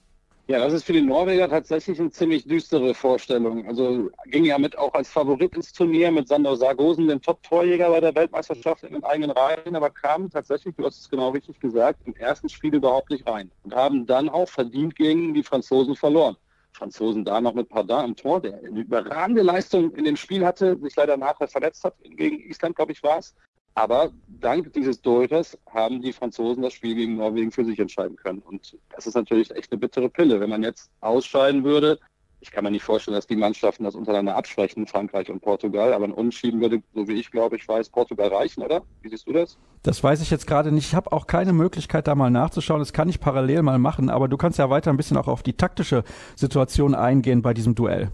Ja, 0.47 0.59
das 0.59 0.73
ist 0.73 0.83
für 0.83 0.93
die 0.93 1.01
Norweger 1.01 1.47
tatsächlich 1.47 1.99
eine 1.99 2.11
ziemlich 2.11 2.45
düstere 2.45 2.93
Vorstellung. 2.93 3.65
Also 3.67 4.09
ging 4.25 4.43
ja 4.43 4.57
mit 4.57 4.77
auch 4.77 4.93
als 4.93 5.09
Favorit 5.09 5.55
ins 5.55 5.71
Turnier 5.71 6.11
mit 6.11 6.27
Sander 6.27 6.57
Sargosen, 6.57 7.07
dem 7.07 7.21
Top-Torjäger 7.21 7.89
bei 7.89 8.01
der 8.01 8.13
Weltmeisterschaft 8.15 8.83
in 8.83 8.93
den 8.93 9.03
eigenen 9.03 9.31
Reihen, 9.31 9.75
aber 9.75 9.89
kamen 9.89 10.29
tatsächlich, 10.29 10.75
du 10.75 10.85
hast 10.85 10.99
es 10.99 11.09
genau 11.09 11.29
richtig 11.29 11.59
gesagt, 11.59 12.01
im 12.05 12.15
ersten 12.15 12.49
Spiel 12.49 12.75
überhaupt 12.75 13.11
nicht 13.11 13.25
rein 13.27 13.49
und 13.63 13.73
haben 13.73 14.05
dann 14.05 14.27
auch 14.27 14.49
verdient 14.49 14.95
gegen 14.95 15.33
die 15.33 15.43
Franzosen 15.43 15.95
verloren. 15.95 16.35
Franzosen 16.73 17.23
da 17.23 17.39
noch 17.39 17.53
mit 17.53 17.69
Pardin 17.69 18.05
im 18.05 18.15
Tor, 18.15 18.41
der 18.41 18.57
eine 18.57 18.81
überragende 18.81 19.43
Leistung 19.43 19.93
in 19.95 20.05
dem 20.05 20.17
Spiel 20.17 20.45
hatte, 20.45 20.77
sich 20.79 20.95
leider 20.95 21.17
nachher 21.17 21.47
verletzt 21.47 21.83
hat, 21.83 21.95
gegen 22.03 22.39
Island, 22.41 22.75
glaube 22.75 22.91
ich, 22.91 23.03
war 23.03 23.19
es. 23.19 23.35
Aber 23.73 24.11
dank 24.27 24.73
dieses 24.73 25.01
Torhüters 25.01 25.57
haben 25.71 26.01
die 26.01 26.11
Franzosen 26.11 26.63
das 26.63 26.73
Spiel 26.73 26.95
gegen 26.95 27.15
Norwegen 27.15 27.51
für 27.51 27.63
sich 27.63 27.79
entscheiden 27.79 28.17
können. 28.17 28.39
Und 28.39 28.77
das 28.93 29.07
ist 29.07 29.15
natürlich 29.15 29.51
echt 29.51 29.71
eine 29.71 29.79
bittere 29.79 30.09
Pille. 30.09 30.39
Wenn 30.39 30.49
man 30.49 30.63
jetzt 30.63 30.91
ausscheiden 30.99 31.63
würde, 31.63 31.97
ich 32.41 32.51
kann 32.51 32.63
mir 32.63 32.71
nicht 32.71 32.83
vorstellen, 32.83 33.15
dass 33.15 33.27
die 33.27 33.35
Mannschaften 33.35 33.83
das 33.83 33.93
untereinander 33.93 34.35
absprechen, 34.35 34.87
Frankreich 34.87 35.29
und 35.29 35.41
Portugal, 35.41 35.93
aber 35.93 36.05
ein 36.05 36.11
Unschieden 36.11 36.59
würde, 36.59 36.81
so 36.93 37.07
wie 37.07 37.13
ich 37.13 37.29
glaube, 37.29 37.55
ich 37.55 37.67
weiß, 37.67 37.89
Portugal 37.89 38.29
reichen, 38.29 38.63
oder? 38.63 38.81
Wie 39.01 39.09
siehst 39.09 39.27
du 39.27 39.33
das? 39.33 39.57
Das 39.83 40.03
weiß 40.03 40.21
ich 40.21 40.31
jetzt 40.31 40.47
gerade 40.47 40.71
nicht. 40.71 40.87
Ich 40.87 40.95
habe 40.95 41.11
auch 41.11 41.27
keine 41.27 41.53
Möglichkeit, 41.53 42.07
da 42.07 42.15
mal 42.15 42.31
nachzuschauen. 42.31 42.79
Das 42.79 42.93
kann 42.93 43.09
ich 43.09 43.19
parallel 43.19 43.61
mal 43.61 43.77
machen, 43.77 44.09
aber 44.09 44.27
du 44.27 44.37
kannst 44.37 44.57
ja 44.57 44.69
weiter 44.71 44.89
ein 44.89 44.97
bisschen 44.97 45.17
auch 45.17 45.27
auf 45.27 45.43
die 45.43 45.53
taktische 45.53 46.03
Situation 46.35 46.95
eingehen 46.95 47.43
bei 47.43 47.53
diesem 47.53 47.75
Duell. 47.75 48.11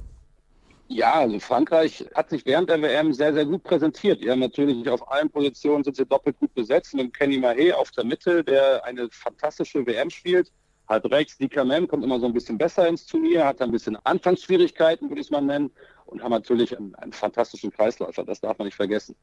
Ja, 0.89 1.15
also 1.15 1.39
Frankreich 1.39 2.05
hat 2.15 2.29
sich 2.29 2.45
während 2.45 2.69
der 2.69 2.81
WM 2.81 3.11
sehr, 3.13 3.33
sehr 3.33 3.45
gut 3.45 3.63
präsentiert. 3.63 4.21
Die 4.21 4.33
natürlich 4.33 4.87
auf 4.89 5.11
allen 5.11 5.29
Positionen 5.29 5.83
sind 5.83 5.97
sie 5.97 6.05
doppelt 6.05 6.39
gut 6.39 6.53
besetzt 6.53 6.93
mit 6.93 7.13
Kenny 7.13 7.37
Mahé 7.37 7.73
auf 7.73 7.91
der 7.91 8.05
Mitte, 8.05 8.43
der 8.43 8.85
eine 8.85 9.09
fantastische 9.11 9.85
WM 9.85 10.09
spielt. 10.09 10.51
Hat 10.87 11.05
rechts, 11.11 11.37
die 11.37 11.49
Kamem 11.49 11.89
kommt 11.89 12.05
immer 12.05 12.19
so 12.21 12.25
ein 12.25 12.33
bisschen 12.33 12.57
besser 12.57 12.87
ins 12.87 13.05
Turnier, 13.05 13.45
hat 13.45 13.61
ein 13.61 13.71
bisschen 13.71 13.97
Anfangsschwierigkeiten, 14.05 15.09
würde 15.09 15.19
ich 15.19 15.27
es 15.27 15.31
mal 15.31 15.41
nennen, 15.41 15.71
und 16.05 16.23
haben 16.23 16.31
natürlich 16.31 16.77
einen, 16.77 16.95
einen 16.95 17.11
fantastischen 17.11 17.71
Kreisläufer, 17.71 18.23
das 18.23 18.39
darf 18.39 18.57
man 18.57 18.67
nicht 18.67 18.75
vergessen. 18.75 19.13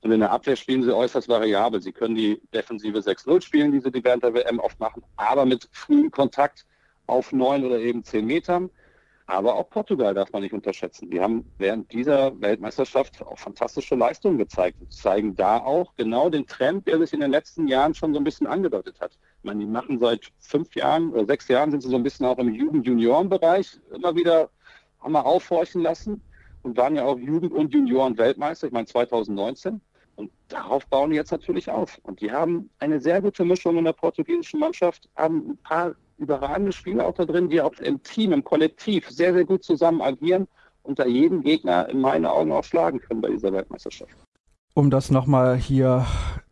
Und 0.00 0.12
in 0.12 0.20
der 0.20 0.32
Abwehr 0.32 0.56
spielen 0.56 0.82
sie 0.82 0.96
äußerst 0.96 1.28
variabel. 1.28 1.82
Sie 1.82 1.92
können 1.92 2.14
die 2.14 2.40
Defensive 2.54 2.98
6-0 2.98 3.42
spielen, 3.42 3.70
die 3.70 3.80
sie 3.80 3.92
während 4.02 4.22
der 4.22 4.32
WM 4.32 4.58
oft 4.58 4.80
machen, 4.80 5.02
aber 5.16 5.44
mit 5.44 5.68
frühem 5.72 6.10
Kontakt 6.10 6.64
auf 7.06 7.32
neun 7.32 7.64
oder 7.64 7.78
eben 7.78 8.02
zehn 8.02 8.24
Metern. 8.24 8.70
Aber 9.26 9.54
auch 9.54 9.70
Portugal 9.70 10.14
darf 10.14 10.32
man 10.32 10.42
nicht 10.42 10.52
unterschätzen. 10.52 11.10
Die 11.10 11.20
haben 11.20 11.50
während 11.58 11.92
dieser 11.92 12.40
Weltmeisterschaft 12.40 13.22
auch 13.22 13.38
fantastische 13.38 13.94
Leistungen 13.94 14.38
gezeigt 14.38 14.80
und 14.80 14.92
zeigen 14.92 15.34
da 15.36 15.58
auch 15.58 15.94
genau 15.96 16.28
den 16.28 16.46
Trend, 16.46 16.86
der 16.86 16.98
sich 16.98 17.12
in 17.12 17.20
den 17.20 17.30
letzten 17.30 17.68
Jahren 17.68 17.94
schon 17.94 18.12
so 18.12 18.20
ein 18.20 18.24
bisschen 18.24 18.46
angedeutet 18.46 19.00
hat. 19.00 19.12
Ich 19.38 19.44
meine, 19.44 19.60
die 19.60 19.70
machen 19.70 19.98
seit 20.00 20.32
fünf 20.38 20.74
Jahren 20.74 21.10
oder 21.10 21.26
sechs 21.26 21.48
Jahren 21.48 21.70
sind 21.70 21.82
sie 21.82 21.88
so 21.88 21.96
ein 21.96 22.02
bisschen 22.02 22.26
auch 22.26 22.38
im 22.38 22.52
Jugend-Junioren-Bereich 22.52 23.80
immer 23.92 24.14
wieder 24.14 24.50
wir 25.04 25.26
aufhorchen 25.26 25.82
lassen 25.82 26.22
und 26.62 26.76
waren 26.76 26.96
ja 26.96 27.04
auch 27.04 27.18
Jugend- 27.18 27.52
und 27.52 27.72
Junioren-Weltmeister, 27.72 28.68
ich 28.68 28.72
meine 28.72 28.86
2019. 28.86 29.80
Und 30.14 30.30
darauf 30.48 30.86
bauen 30.86 31.10
die 31.10 31.16
jetzt 31.16 31.32
natürlich 31.32 31.70
auf. 31.70 31.98
Und 32.02 32.20
die 32.20 32.30
haben 32.30 32.70
eine 32.78 33.00
sehr 33.00 33.22
gute 33.22 33.44
Mischung 33.44 33.78
in 33.78 33.84
der 33.84 33.94
portugiesischen 33.94 34.60
Mannschaft, 34.60 35.08
haben 35.16 35.52
ein 35.52 35.56
paar 35.58 35.94
überragende 36.22 36.72
Spieler 36.72 37.06
auch 37.06 37.14
da 37.14 37.24
drin, 37.24 37.48
die 37.48 37.60
auch 37.60 37.74
im 37.74 38.02
Team, 38.02 38.32
im 38.32 38.44
Kollektiv 38.44 39.10
sehr, 39.10 39.34
sehr 39.34 39.44
gut 39.44 39.64
zusammen 39.64 40.00
agieren 40.00 40.46
und 40.82 40.98
da 40.98 41.04
jeden 41.04 41.42
Gegner 41.42 41.88
in 41.88 42.00
meinen 42.00 42.26
Augen 42.26 42.52
auch 42.52 42.64
schlagen 42.64 43.00
können 43.00 43.20
bei 43.20 43.30
dieser 43.30 43.52
Weltmeisterschaft. 43.52 44.16
Um 44.74 44.88
das 44.88 45.10
nochmal 45.10 45.56
hier 45.56 46.06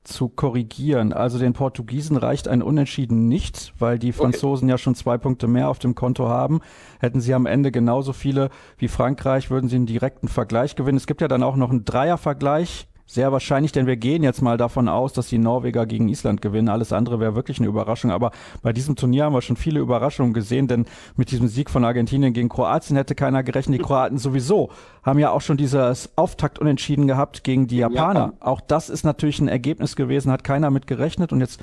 zu 0.04 0.28
korrigieren. 0.28 1.12
Also 1.12 1.38
den 1.38 1.54
Portugiesen 1.54 2.16
reicht 2.16 2.48
ein 2.48 2.62
Unentschieden 2.62 3.28
nicht, 3.28 3.72
weil 3.78 3.98
die 3.98 4.12
Franzosen 4.12 4.66
okay. 4.66 4.72
ja 4.72 4.78
schon 4.78 4.94
zwei 4.94 5.16
Punkte 5.16 5.46
mehr 5.46 5.68
auf 5.68 5.78
dem 5.78 5.94
Konto 5.94 6.28
haben. 6.28 6.60
Hätten 6.98 7.20
sie 7.20 7.32
am 7.32 7.46
Ende 7.46 7.70
genauso 7.70 8.12
viele 8.12 8.50
wie 8.76 8.88
Frankreich, 8.88 9.50
würden 9.50 9.68
sie 9.68 9.76
einen 9.76 9.86
direkten 9.86 10.28
Vergleich 10.28 10.76
gewinnen. 10.76 10.98
Es 10.98 11.06
gibt 11.06 11.22
ja 11.22 11.28
dann 11.28 11.42
auch 11.42 11.56
noch 11.56 11.70
einen 11.70 11.84
Dreiervergleich 11.84 12.89
sehr 13.12 13.32
wahrscheinlich, 13.32 13.72
denn 13.72 13.88
wir 13.88 13.96
gehen 13.96 14.22
jetzt 14.22 14.40
mal 14.40 14.56
davon 14.56 14.88
aus, 14.88 15.12
dass 15.12 15.26
die 15.26 15.38
Norweger 15.38 15.84
gegen 15.84 16.08
Island 16.08 16.40
gewinnen. 16.40 16.68
Alles 16.68 16.92
andere 16.92 17.18
wäre 17.18 17.34
wirklich 17.34 17.58
eine 17.58 17.66
Überraschung. 17.66 18.12
Aber 18.12 18.30
bei 18.62 18.72
diesem 18.72 18.94
Turnier 18.94 19.24
haben 19.24 19.34
wir 19.34 19.42
schon 19.42 19.56
viele 19.56 19.80
Überraschungen 19.80 20.32
gesehen, 20.32 20.68
denn 20.68 20.86
mit 21.16 21.32
diesem 21.32 21.48
Sieg 21.48 21.70
von 21.70 21.84
Argentinien 21.84 22.32
gegen 22.32 22.48
Kroatien 22.48 22.96
hätte 22.96 23.16
keiner 23.16 23.42
gerechnet. 23.42 23.80
Die 23.80 23.82
Kroaten 23.82 24.18
sowieso 24.18 24.70
haben 25.02 25.18
ja 25.18 25.32
auch 25.32 25.40
schon 25.40 25.56
dieses 25.56 26.10
Auftakt 26.16 26.60
unentschieden 26.60 27.08
gehabt 27.08 27.42
gegen 27.42 27.66
die 27.66 27.78
Japaner. 27.78 28.20
Japan. 28.20 28.32
Auch 28.38 28.60
das 28.60 28.88
ist 28.88 29.02
natürlich 29.02 29.40
ein 29.40 29.48
Ergebnis 29.48 29.96
gewesen, 29.96 30.30
hat 30.30 30.44
keiner 30.44 30.70
mit 30.70 30.86
gerechnet. 30.86 31.32
Und 31.32 31.40
jetzt 31.40 31.60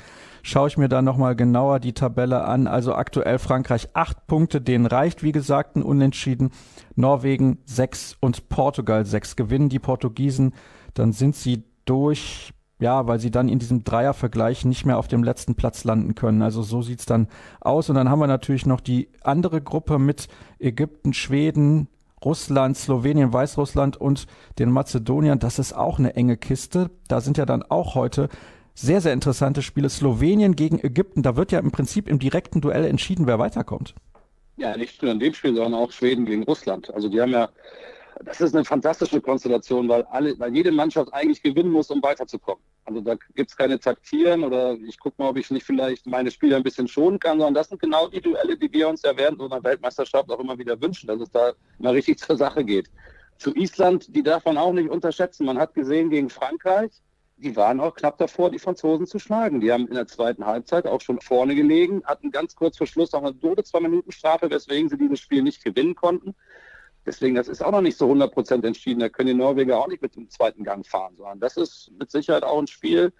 schaue 0.48 0.68
ich 0.68 0.78
mir 0.78 0.88
da 0.88 1.02
nochmal 1.02 1.36
genauer 1.36 1.80
die 1.80 1.92
Tabelle 1.92 2.44
an. 2.44 2.66
Also 2.66 2.94
aktuell 2.94 3.38
Frankreich 3.38 3.88
acht 3.94 4.26
Punkte, 4.26 4.60
denen 4.60 4.86
reicht, 4.86 5.22
wie 5.22 5.32
gesagt, 5.32 5.76
ein 5.76 5.82
Unentschieden. 5.82 6.50
Norwegen 6.96 7.58
sechs 7.64 8.16
und 8.20 8.48
Portugal 8.48 9.04
sechs. 9.04 9.36
Gewinnen 9.36 9.68
die 9.68 9.78
Portugiesen 9.78 10.52
dann 10.98 11.12
sind 11.12 11.36
sie 11.36 11.62
durch, 11.84 12.52
ja, 12.80 13.06
weil 13.06 13.20
sie 13.20 13.30
dann 13.30 13.48
in 13.48 13.58
diesem 13.58 13.84
Dreiervergleich 13.84 14.64
nicht 14.64 14.84
mehr 14.84 14.98
auf 14.98 15.08
dem 15.08 15.22
letzten 15.22 15.54
Platz 15.54 15.84
landen 15.84 16.14
können. 16.14 16.42
Also 16.42 16.62
so 16.62 16.82
sieht's 16.82 17.06
dann 17.06 17.28
aus. 17.60 17.88
Und 17.88 17.96
dann 17.96 18.08
haben 18.08 18.20
wir 18.20 18.26
natürlich 18.26 18.66
noch 18.66 18.80
die 18.80 19.08
andere 19.22 19.60
Gruppe 19.60 19.98
mit 19.98 20.28
Ägypten, 20.58 21.12
Schweden, 21.12 21.88
Russland, 22.24 22.76
Slowenien, 22.76 23.32
Weißrussland 23.32 23.96
und 23.96 24.26
den 24.58 24.70
Mazedoniern. 24.70 25.38
Das 25.38 25.58
ist 25.58 25.72
auch 25.72 25.98
eine 25.98 26.16
enge 26.16 26.36
Kiste. 26.36 26.90
Da 27.06 27.20
sind 27.20 27.38
ja 27.38 27.46
dann 27.46 27.62
auch 27.62 27.94
heute 27.94 28.28
sehr, 28.80 29.00
sehr 29.00 29.12
interessante 29.12 29.62
Spiele. 29.62 29.88
Slowenien 29.88 30.56
gegen 30.56 30.78
Ägypten. 30.78 31.22
Da 31.22 31.36
wird 31.36 31.52
ja 31.52 31.58
im 31.58 31.72
Prinzip 31.72 32.08
im 32.08 32.18
direkten 32.18 32.60
Duell 32.60 32.84
entschieden, 32.84 33.26
wer 33.26 33.38
weiterkommt. 33.38 33.94
Ja, 34.56 34.76
nicht 34.76 35.02
nur 35.02 35.12
in 35.12 35.20
dem 35.20 35.34
Spiel, 35.34 35.54
sondern 35.54 35.74
auch 35.74 35.92
Schweden 35.92 36.24
gegen 36.26 36.42
Russland. 36.44 36.92
Also 36.92 37.08
die 37.08 37.20
haben 37.20 37.30
ja 37.30 37.48
das 38.24 38.40
ist 38.40 38.54
eine 38.54 38.64
fantastische 38.64 39.20
Konstellation, 39.20 39.88
weil 39.88 40.02
alle, 40.04 40.38
weil 40.38 40.54
jede 40.54 40.72
Mannschaft 40.72 41.12
eigentlich 41.12 41.42
gewinnen 41.42 41.70
muss, 41.70 41.90
um 41.90 42.02
weiterzukommen. 42.02 42.62
Also 42.84 43.00
da 43.00 43.14
gibt 43.34 43.50
es 43.50 43.56
keine 43.56 43.78
Taktieren 43.78 44.44
oder 44.44 44.74
ich 44.74 44.98
gucke 44.98 45.22
mal, 45.22 45.28
ob 45.28 45.36
ich 45.36 45.50
nicht 45.50 45.64
vielleicht 45.64 46.06
meine 46.06 46.30
Spieler 46.30 46.56
ein 46.56 46.62
bisschen 46.62 46.88
schonen 46.88 47.18
kann, 47.18 47.38
sondern 47.38 47.54
das 47.54 47.68
sind 47.68 47.80
genau 47.80 48.08
die 48.08 48.20
Duelle, 48.20 48.56
die 48.56 48.72
wir 48.72 48.88
uns 48.88 49.02
ja 49.02 49.16
während 49.16 49.40
einer 49.40 49.62
Weltmeisterschaft 49.62 50.30
auch 50.30 50.40
immer 50.40 50.58
wieder 50.58 50.80
wünschen, 50.80 51.06
dass 51.06 51.20
es 51.20 51.30
da 51.30 51.52
mal 51.78 51.92
richtig 51.92 52.18
zur 52.18 52.36
Sache 52.36 52.64
geht. 52.64 52.90
Zu 53.36 53.54
Island, 53.54 54.14
die 54.16 54.22
darf 54.22 54.44
man 54.44 54.58
auch 54.58 54.72
nicht 54.72 54.90
unterschätzen. 54.90 55.46
Man 55.46 55.58
hat 55.58 55.74
gesehen 55.74 56.10
gegen 56.10 56.28
Frankreich, 56.28 56.90
die 57.38 57.54
waren 57.56 57.80
auch 57.80 57.94
knapp 57.94 58.18
davor, 58.18 58.50
die 58.50 58.58
Franzosen 58.58 59.06
zu 59.06 59.18
schlagen. 59.18 59.60
Die 59.60 59.72
haben 59.72 59.86
in 59.86 59.94
der 59.94 60.06
zweiten 60.06 60.44
Halbzeit 60.44 60.86
auch 60.86 61.00
schon 61.00 61.20
vorne 61.20 61.54
gelegen, 61.54 62.02
hatten 62.04 62.30
ganz 62.30 62.56
kurz 62.56 62.76
vor 62.76 62.86
Schluss 62.86 63.14
auch 63.14 63.22
eine 63.22 63.34
dode 63.34 63.62
zwei 63.62 63.80
Minuten 63.80 64.10
Strafe, 64.12 64.50
weswegen 64.50 64.88
sie 64.88 64.98
dieses 64.98 65.20
Spiel 65.20 65.42
nicht 65.42 65.62
gewinnen 65.64 65.94
konnten. 65.94 66.34
Deswegen, 67.06 67.36
das 67.36 67.48
ist 67.48 67.62
auch 67.62 67.70
noch 67.70 67.80
nicht 67.80 67.96
so 67.96 68.10
100% 68.10 68.66
entschieden. 68.66 69.00
Da 69.00 69.08
können 69.08 69.28
die 69.28 69.34
Norweger 69.34 69.78
auch 69.78 69.88
nicht 69.88 70.02
mit 70.02 70.16
dem 70.16 70.28
zweiten 70.28 70.64
Gang 70.64 70.86
fahren, 70.86 71.14
sondern 71.16 71.40
das 71.40 71.56
ist 71.56 71.90
mit 71.98 72.10
Sicherheit 72.10 72.42
auch 72.42 72.58
ein 72.58 72.66
Spiel, 72.66 73.12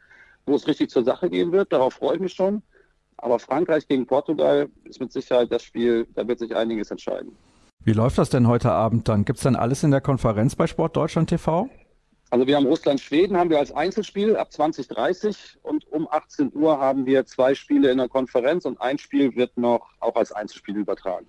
wo 0.47 0.57
es 0.57 0.66
richtig 0.66 0.90
zur 0.90 1.05
Sache 1.05 1.31
gehen 1.31 1.53
wird. 1.53 1.73
Darauf 1.73 1.95
freue 1.95 2.16
ich 2.16 2.21
mich 2.21 2.35
schon. 2.35 2.62
Aber 3.16 3.38
Frankreich 3.38 3.87
gegen 3.88 4.07
Portugal 4.07 4.69
ist 4.85 5.01
mit 5.01 5.12
Sicherheit 5.12 5.51
das 5.51 5.62
Spiel, 5.62 6.07
da 6.14 6.27
wird 6.27 6.38
sich 6.38 6.55
einiges 6.55 6.90
entscheiden. 6.90 7.37
Wie 7.85 7.92
läuft 7.92 8.19
das 8.19 8.31
denn 8.31 8.47
heute 8.47 8.73
Abend 8.73 9.09
dann? 9.09 9.25
Gibt 9.25 9.38
es 9.38 9.45
dann 9.45 9.57
alles 9.57 9.83
in 9.83 9.90
der 9.90 10.01
Konferenz 10.01 10.55
bei 10.55 10.66
Sport 10.66 10.97
Deutschland 10.97 11.31
TV? 11.31 11.69
Also 12.31 12.47
wir 12.47 12.57
haben 12.57 12.67
Russland-Schweden 12.67 13.37
haben 13.38 13.49
wir 13.49 13.59
als 13.59 13.73
Einzelspiel 13.73 14.37
ab 14.37 14.53
2030 14.53 15.59
und 15.62 15.91
um 15.91 16.07
18 16.11 16.53
Uhr 16.55 16.79
haben 16.79 17.07
wir 17.07 17.25
zwei 17.25 17.55
Spiele 17.55 17.91
in 17.91 17.99
der 17.99 18.09
Konferenz 18.09 18.67
und 18.67 18.81
ein 18.83 18.99
Spiel 18.99 19.35
wird 19.35 19.57
noch 19.57 19.88
auch 20.01 20.14
als 20.14 20.33
Einzelspiel 20.33 20.77
übertragen. 20.77 21.27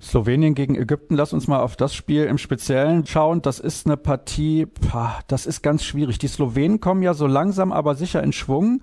Slowenien 0.00 0.54
gegen 0.54 0.76
Ägypten, 0.76 1.16
lass 1.16 1.32
uns 1.32 1.48
mal 1.48 1.60
auf 1.60 1.74
das 1.74 1.92
Spiel 1.92 2.24
im 2.24 2.38
Speziellen 2.38 3.04
schauen. 3.04 3.42
Das 3.42 3.58
ist 3.58 3.86
eine 3.86 3.96
Partie, 3.96 4.68
das 5.26 5.44
ist 5.44 5.62
ganz 5.62 5.82
schwierig. 5.82 6.18
Die 6.18 6.28
Slowenen 6.28 6.78
kommen 6.78 7.02
ja 7.02 7.14
so 7.14 7.26
langsam, 7.26 7.72
aber 7.72 7.96
sicher 7.96 8.22
in 8.22 8.32
Schwung, 8.32 8.80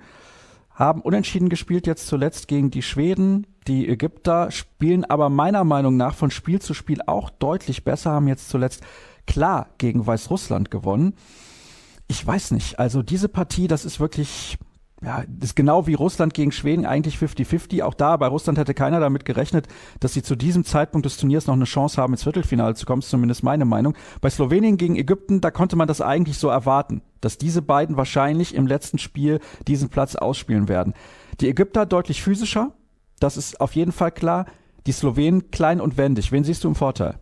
haben 0.72 1.02
unentschieden 1.02 1.48
gespielt 1.48 1.88
jetzt 1.88 2.08
zuletzt 2.08 2.50
gegen 2.50 2.70
die 2.70 2.82
Schweden. 2.82 3.48
Die 3.66 3.88
Ägypter 3.88 4.52
spielen 4.52 5.06
aber 5.06 5.30
meiner 5.30 5.64
Meinung 5.64 5.96
nach 5.96 6.16
von 6.16 6.32
Spiel 6.32 6.62
zu 6.62 6.74
Spiel 6.74 7.00
auch 7.08 7.30
deutlich 7.30 7.86
besser, 7.86 8.12
haben 8.12 8.28
jetzt 8.28 8.50
zuletzt 8.50 8.84
klar 9.28 9.68
gegen 9.78 10.06
Weißrussland 10.06 10.72
gewonnen. 10.72 11.14
Ich 12.08 12.26
weiß 12.26 12.52
nicht, 12.52 12.80
also 12.80 13.02
diese 13.02 13.30
Partie, 13.30 13.68
das 13.68 13.84
ist 13.84 14.00
wirklich, 14.00 14.58
ja, 15.02 15.24
ist 15.42 15.56
genau 15.56 15.88
wie 15.88 15.96
Russland 15.96 16.36
gegen 16.36 16.52
Schweden 16.52 16.86
eigentlich 16.86 17.18
50-50. 17.18 17.82
Auch 17.82 17.96
da 17.96 18.16
bei 18.18 18.28
Russland 18.28 18.60
hätte 18.60 18.76
keiner 18.76 19.00
damit 19.00 19.26
gerechnet, 19.26 19.68
dass 20.00 20.14
sie 20.14 20.22
zu 20.22 20.36
diesem 20.36 20.66
Zeitpunkt 20.66 21.06
des 21.06 21.18
Turniers 21.18 21.48
noch 21.48 21.56
eine 21.56 21.66
Chance 21.66 22.00
haben, 22.00 22.14
ins 22.14 22.24
Viertelfinale 22.24 22.76
zu 22.76 22.86
kommen. 22.86 23.02
ist 23.02 23.10
zumindest 23.10 23.44
meine 23.44 23.66
Meinung. 23.66 23.96
Bei 24.22 24.30
Slowenien 24.30 24.78
gegen 24.78 24.96
Ägypten, 24.96 25.42
da 25.42 25.50
konnte 25.50 25.76
man 25.76 25.88
das 25.88 26.00
eigentlich 26.00 26.38
so 26.38 26.48
erwarten, 26.50 27.02
dass 27.22 27.40
diese 27.40 27.64
beiden 27.64 27.98
wahrscheinlich 27.98 28.54
im 28.54 28.68
letzten 28.68 29.00
Spiel 29.00 29.40
diesen 29.68 29.90
Platz 29.90 30.16
ausspielen 30.16 30.70
werden. 30.70 30.94
Die 31.42 31.50
Ägypter 31.50 31.88
deutlich 31.88 32.22
physischer. 32.22 32.74
Das 33.20 33.38
ist 33.38 33.60
auf 33.62 33.76
jeden 33.76 33.92
Fall 33.92 34.12
klar. 34.12 34.46
Die 34.86 34.92
Slowenen 34.92 35.50
klein 35.50 35.82
und 35.82 35.98
wendig. 35.98 36.32
Wen 36.32 36.44
siehst 36.44 36.64
du 36.64 36.68
im 36.68 36.76
Vorteil? 36.76 37.20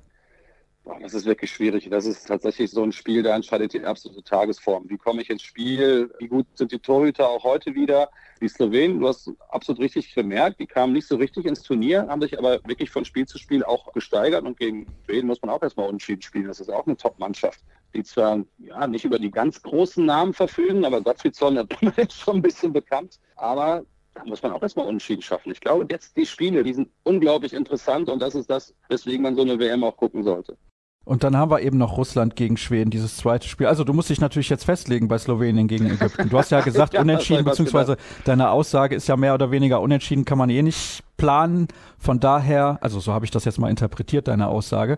Das 0.85 1.13
ist 1.13 1.25
wirklich 1.25 1.51
schwierig. 1.51 1.87
Das 1.89 2.05
ist 2.05 2.27
tatsächlich 2.27 2.69
so 2.69 2.83
ein 2.83 2.91
Spiel, 2.91 3.23
da 3.23 3.33
entscheidet 3.35 3.73
die 3.73 3.81
absolute 3.83 4.21
Tagesform. 4.21 4.89
Wie 4.89 4.97
komme 4.97 5.21
ich 5.21 5.29
ins 5.29 5.41
Spiel? 5.41 6.13
Wie 6.19 6.27
gut 6.27 6.45
sind 6.55 6.73
die 6.73 6.79
Torhüter 6.79 7.29
auch 7.29 7.43
heute 7.43 7.73
wieder? 7.73 8.09
Die 8.41 8.49
Slowenen, 8.49 8.99
du 8.99 9.07
hast 9.07 9.31
absolut 9.47 9.81
richtig 9.81 10.13
gemerkt, 10.13 10.59
die 10.59 10.65
kamen 10.65 10.91
nicht 10.91 11.07
so 11.07 11.15
richtig 11.15 11.45
ins 11.45 11.61
Turnier, 11.61 12.07
haben 12.09 12.21
sich 12.21 12.37
aber 12.37 12.59
wirklich 12.65 12.89
von 12.89 13.05
Spiel 13.05 13.25
zu 13.25 13.37
Spiel 13.37 13.63
auch 13.63 13.93
gesteigert. 13.93 14.43
Und 14.43 14.57
gegen 14.57 14.85
Schweden 15.05 15.27
muss 15.27 15.41
man 15.41 15.51
auch 15.51 15.61
erstmal 15.61 15.87
unentschieden 15.87 16.21
spielen. 16.21 16.47
Das 16.47 16.59
ist 16.59 16.69
auch 16.69 16.85
eine 16.85 16.97
Top-Mannschaft, 16.97 17.61
die 17.93 18.03
zwar 18.03 18.43
ja, 18.57 18.85
nicht 18.85 19.05
über 19.05 19.19
die 19.19 19.31
ganz 19.31 19.61
großen 19.61 20.05
Namen 20.05 20.33
verfügen, 20.33 20.83
aber 20.83 20.99
Gottfriedson 20.99 21.65
ist 21.95 22.13
schon 22.19 22.37
ein 22.37 22.41
bisschen 22.41 22.73
bekannt. 22.73 23.19
Aber 23.37 23.85
da 24.15 24.25
muss 24.25 24.43
man 24.43 24.51
auch 24.51 24.61
erstmal 24.61 24.87
Unentschieden 24.87 25.21
schaffen. 25.21 25.51
Ich 25.51 25.61
glaube, 25.61 25.87
jetzt 25.89 26.17
die 26.17 26.25
Spiele, 26.25 26.63
die 26.63 26.73
sind 26.73 26.89
unglaublich 27.03 27.53
interessant 27.53 28.09
und 28.09 28.21
das 28.21 28.35
ist 28.35 28.49
das, 28.49 28.75
weswegen 28.89 29.23
man 29.23 29.35
so 29.35 29.41
eine 29.43 29.57
WM 29.59 29.83
auch 29.83 29.95
gucken 29.95 30.23
sollte. 30.23 30.57
Und 31.05 31.25
dann 31.25 31.35
haben 31.35 31.51
wir 31.51 31.61
eben 31.61 31.77
noch 31.77 31.97
Russland 31.97 32.37
gegen 32.37 32.55
Schweden, 32.55 32.89
dieses 32.89 33.17
zweite 33.17 33.47
Spiel. 33.47 33.67
Also 33.67 33.83
du 33.83 33.91
musst 33.91 34.09
dich 34.09 34.21
natürlich 34.21 34.49
jetzt 34.49 34.63
festlegen 34.63 35.09
bei 35.09 35.17
Slowenien 35.17 35.67
gegen 35.67 35.87
Ägypten. 35.87 36.29
Du 36.29 36.37
hast 36.37 36.51
ja 36.51 36.61
gesagt, 36.61 36.93
ja, 36.93 37.01
unentschieden, 37.01 37.43
beziehungsweise 37.43 37.97
deine 38.23 38.51
Aussage 38.51 38.95
ist 38.95 39.07
ja 39.07 39.17
mehr 39.17 39.33
oder 39.33 39.51
weniger 39.51 39.81
unentschieden, 39.81 40.23
kann 40.23 40.37
man 40.37 40.49
eh 40.49 40.61
nicht 40.61 41.03
planen. 41.17 41.67
Von 41.97 42.21
daher, 42.21 42.77
also 42.81 43.01
so 43.01 43.11
habe 43.11 43.25
ich 43.25 43.31
das 43.31 43.43
jetzt 43.43 43.59
mal 43.59 43.69
interpretiert, 43.69 44.29
deine 44.29 44.47
Aussage. 44.47 44.97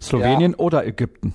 Slowenien 0.00 0.52
ja. 0.52 0.58
oder 0.58 0.86
Ägypten? 0.86 1.34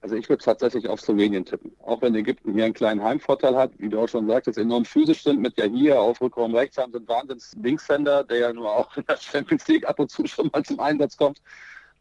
Also 0.00 0.16
ich 0.16 0.28
würde 0.28 0.44
tatsächlich 0.44 0.88
auf 0.88 1.00
Slowenien 1.00 1.44
tippen. 1.44 1.72
Auch 1.84 2.02
wenn 2.02 2.14
Ägypten 2.14 2.52
hier 2.52 2.64
einen 2.64 2.74
kleinen 2.74 3.02
Heimvorteil 3.02 3.56
hat, 3.56 3.72
wie 3.78 3.88
du 3.88 4.00
auch 4.00 4.08
schon 4.08 4.26
sagtest, 4.26 4.58
enorm 4.58 4.84
physisch 4.84 5.22
sind 5.22 5.40
mit 5.40 5.56
der 5.58 5.66
hier 5.66 6.00
auf 6.00 6.20
Rückraum 6.20 6.54
rechts 6.54 6.78
haben, 6.78 6.92
sind 6.92 7.08
wahnsinns 7.08 7.56
Linkshänder, 7.60 8.22
der 8.24 8.38
ja 8.38 8.52
nur 8.52 8.72
auch 8.72 8.96
in 8.96 9.04
der 9.08 9.16
Champions 9.16 9.66
League 9.68 9.88
ab 9.88 9.98
und 9.98 10.10
zu 10.10 10.26
schon 10.26 10.50
mal 10.52 10.62
zum 10.64 10.78
Einsatz 10.78 11.16
kommt. 11.16 11.40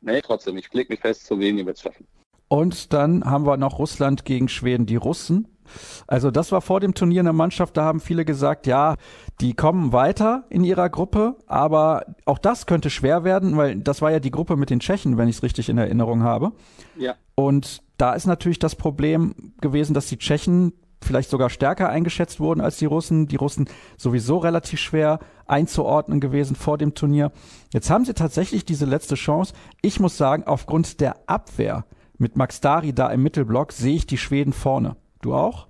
Nee, 0.01 0.21
trotzdem, 0.21 0.57
ich 0.57 0.69
klicke 0.69 0.93
mich 0.93 1.01
fest, 1.01 1.25
Slowenien 1.25 1.65
wird 1.65 1.77
es 1.77 1.83
schaffen. 1.83 2.05
Und 2.47 2.93
dann 2.93 3.25
haben 3.25 3.45
wir 3.45 3.57
noch 3.57 3.79
Russland 3.79 4.23
gegen 4.23 4.47
Schweden. 4.47 4.85
Die 4.85 4.97
Russen, 4.97 5.47
also 6.07 6.31
das 6.31 6.51
war 6.51 6.61
vor 6.61 6.79
dem 6.79 6.93
Turnier 6.93 7.21
eine 7.21 7.33
Mannschaft, 7.33 7.77
da 7.77 7.83
haben 7.83 7.99
viele 7.99 8.25
gesagt, 8.25 8.67
ja, 8.67 8.95
die 9.41 9.53
kommen 9.53 9.91
weiter 9.93 10.45
in 10.49 10.63
ihrer 10.63 10.89
Gruppe, 10.89 11.35
aber 11.47 12.05
auch 12.25 12.37
das 12.37 12.65
könnte 12.65 12.89
schwer 12.89 13.23
werden, 13.23 13.57
weil 13.57 13.75
das 13.77 14.01
war 14.01 14.11
ja 14.11 14.19
die 14.19 14.31
Gruppe 14.31 14.55
mit 14.55 14.69
den 14.69 14.79
Tschechen, 14.79 15.17
wenn 15.17 15.27
ich 15.27 15.37
es 15.37 15.43
richtig 15.43 15.69
in 15.69 15.77
Erinnerung 15.77 16.23
habe. 16.23 16.51
Ja. 16.97 17.15
Und 17.35 17.81
da 17.97 18.13
ist 18.13 18.27
natürlich 18.27 18.59
das 18.59 18.75
Problem 18.75 19.53
gewesen, 19.61 19.93
dass 19.93 20.07
die 20.07 20.17
Tschechen 20.17 20.73
vielleicht 21.01 21.29
sogar 21.29 21.49
stärker 21.49 21.89
eingeschätzt 21.89 22.39
wurden 22.39 22.61
als 22.61 22.77
die 22.77 22.85
Russen. 22.85 23.27
Die 23.27 23.35
Russen 23.35 23.69
sowieso 23.97 24.37
relativ 24.37 24.79
schwer 24.79 25.19
einzuordnen 25.45 26.19
gewesen 26.19 26.55
vor 26.55 26.77
dem 26.77 26.93
Turnier. 26.93 27.31
Jetzt 27.73 27.89
haben 27.89 28.05
sie 28.05 28.13
tatsächlich 28.13 28.65
diese 28.65 28.85
letzte 28.85 29.15
Chance. 29.15 29.53
Ich 29.81 29.99
muss 29.99 30.17
sagen, 30.17 30.43
aufgrund 30.45 30.99
der 31.01 31.15
Abwehr 31.27 31.85
mit 32.17 32.35
Max 32.35 32.61
Dari 32.61 32.93
da 32.93 33.09
im 33.09 33.23
Mittelblock 33.23 33.71
sehe 33.71 33.95
ich 33.95 34.07
die 34.07 34.17
Schweden 34.17 34.53
vorne. 34.53 34.95
Du 35.21 35.33
auch? 35.33 35.67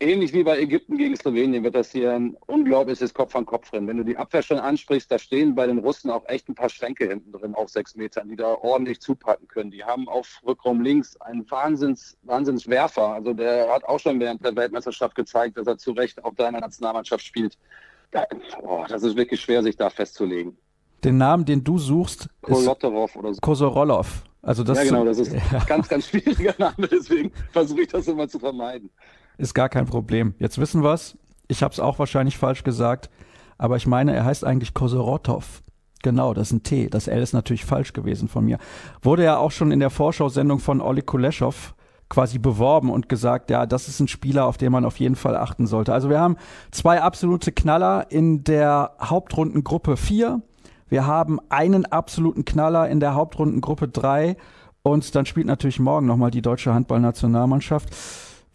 Ähnlich 0.00 0.32
wie 0.32 0.42
bei 0.44 0.58
Ägypten 0.58 0.96
gegen 0.96 1.16
Slowenien 1.16 1.64
wird 1.64 1.74
das 1.74 1.90
hier 1.90 2.14
ein 2.14 2.36
unglaubliches 2.46 3.14
Kopf 3.14 3.34
an 3.34 3.46
Kopf 3.46 3.70
drin. 3.70 3.86
Wenn 3.86 3.96
du 3.96 4.04
die 4.04 4.16
Abwehr 4.16 4.42
schon 4.42 4.58
ansprichst, 4.58 5.10
da 5.10 5.18
stehen 5.18 5.54
bei 5.54 5.66
den 5.66 5.78
Russen 5.78 6.10
auch 6.10 6.26
echt 6.28 6.48
ein 6.48 6.54
paar 6.54 6.68
Schränke 6.68 7.08
hinten 7.08 7.32
drin 7.32 7.54
auf 7.54 7.68
sechs 7.68 7.96
Metern, 7.96 8.28
die 8.28 8.36
da 8.36 8.54
ordentlich 8.54 9.00
zupacken 9.00 9.48
können. 9.48 9.70
Die 9.70 9.84
haben 9.84 10.08
auf 10.08 10.40
Rückraum 10.46 10.80
links 10.80 11.20
einen 11.20 11.50
Wahnsinns, 11.50 12.16
Wahnsinnswerfer. 12.22 13.08
Also 13.08 13.32
der 13.32 13.72
hat 13.72 13.84
auch 13.84 13.98
schon 13.98 14.20
während 14.20 14.44
der 14.44 14.54
Weltmeisterschaft 14.54 15.14
gezeigt, 15.14 15.56
dass 15.56 15.66
er 15.66 15.78
zu 15.78 15.92
Recht 15.92 16.24
auch 16.24 16.34
da 16.34 16.46
in 16.46 16.52
der 16.52 16.62
Nationalmannschaft 16.62 17.24
spielt. 17.24 17.58
Da, 18.10 18.26
oh, 18.62 18.84
das 18.88 19.02
ist 19.02 19.16
wirklich 19.16 19.40
schwer, 19.40 19.62
sich 19.62 19.76
da 19.76 19.90
festzulegen. 19.90 20.56
Den 21.04 21.18
Namen, 21.18 21.44
den 21.44 21.62
du 21.62 21.78
suchst, 21.78 22.28
Kolotorov 22.40 23.14
oder 23.16 23.34
so. 23.34 23.40
Kosorolov. 23.40 24.24
Also 24.42 24.64
das 24.64 24.78
ja, 24.78 24.84
genau, 24.84 25.04
das 25.04 25.18
ist 25.18 25.34
ein 25.52 25.66
ganz, 25.66 25.88
ganz 25.88 26.06
schwieriger 26.06 26.54
Name, 26.58 26.88
deswegen 26.88 27.32
versuche 27.52 27.82
ich 27.82 27.88
das 27.88 28.06
immer 28.08 28.28
zu 28.28 28.38
vermeiden. 28.38 28.90
Ist 29.38 29.54
gar 29.54 29.68
kein 29.68 29.86
Problem. 29.86 30.34
Jetzt 30.38 30.58
wissen 30.58 30.82
wir's. 30.82 31.16
Ich 31.46 31.62
habe 31.62 31.72
es 31.72 31.80
auch 31.80 31.98
wahrscheinlich 31.98 32.36
falsch 32.36 32.64
gesagt, 32.64 33.08
aber 33.56 33.76
ich 33.76 33.86
meine, 33.86 34.14
er 34.14 34.24
heißt 34.24 34.44
eigentlich 34.44 34.74
Kosorotov. 34.74 35.62
Genau, 36.02 36.34
das 36.34 36.48
ist 36.48 36.52
ein 36.52 36.62
T. 36.62 36.88
Das 36.88 37.08
L 37.08 37.22
ist 37.22 37.32
natürlich 37.32 37.64
falsch 37.64 37.92
gewesen 37.92 38.28
von 38.28 38.44
mir. 38.44 38.58
Wurde 39.02 39.24
ja 39.24 39.38
auch 39.38 39.50
schon 39.50 39.72
in 39.72 39.80
der 39.80 39.90
Vorschau-Sendung 39.90 40.58
von 40.58 40.80
Olli 40.80 41.02
Kuleshov 41.02 41.74
quasi 42.08 42.38
beworben 42.38 42.90
und 42.90 43.08
gesagt, 43.08 43.50
ja, 43.50 43.66
das 43.66 43.88
ist 43.88 44.00
ein 44.00 44.08
Spieler, 44.08 44.46
auf 44.46 44.56
den 44.56 44.72
man 44.72 44.84
auf 44.84 44.98
jeden 44.98 45.16
Fall 45.16 45.36
achten 45.36 45.66
sollte. 45.66 45.92
Also 45.92 46.08
wir 46.08 46.20
haben 46.20 46.36
zwei 46.70 47.02
absolute 47.02 47.52
Knaller 47.52 48.10
in 48.10 48.44
der 48.44 48.92
Hauptrundengruppe 49.00 49.96
4. 49.96 50.40
Wir 50.88 51.06
haben 51.06 51.38
einen 51.50 51.84
absoluten 51.84 52.44
Knaller 52.44 52.88
in 52.88 53.00
der 53.00 53.14
Hauptrundengruppe 53.14 53.88
3 53.88 54.36
und 54.82 55.14
dann 55.14 55.26
spielt 55.26 55.46
natürlich 55.46 55.80
morgen 55.80 56.06
nochmal 56.06 56.30
die 56.30 56.42
deutsche 56.42 56.72
Handballnationalmannschaft. 56.72 57.90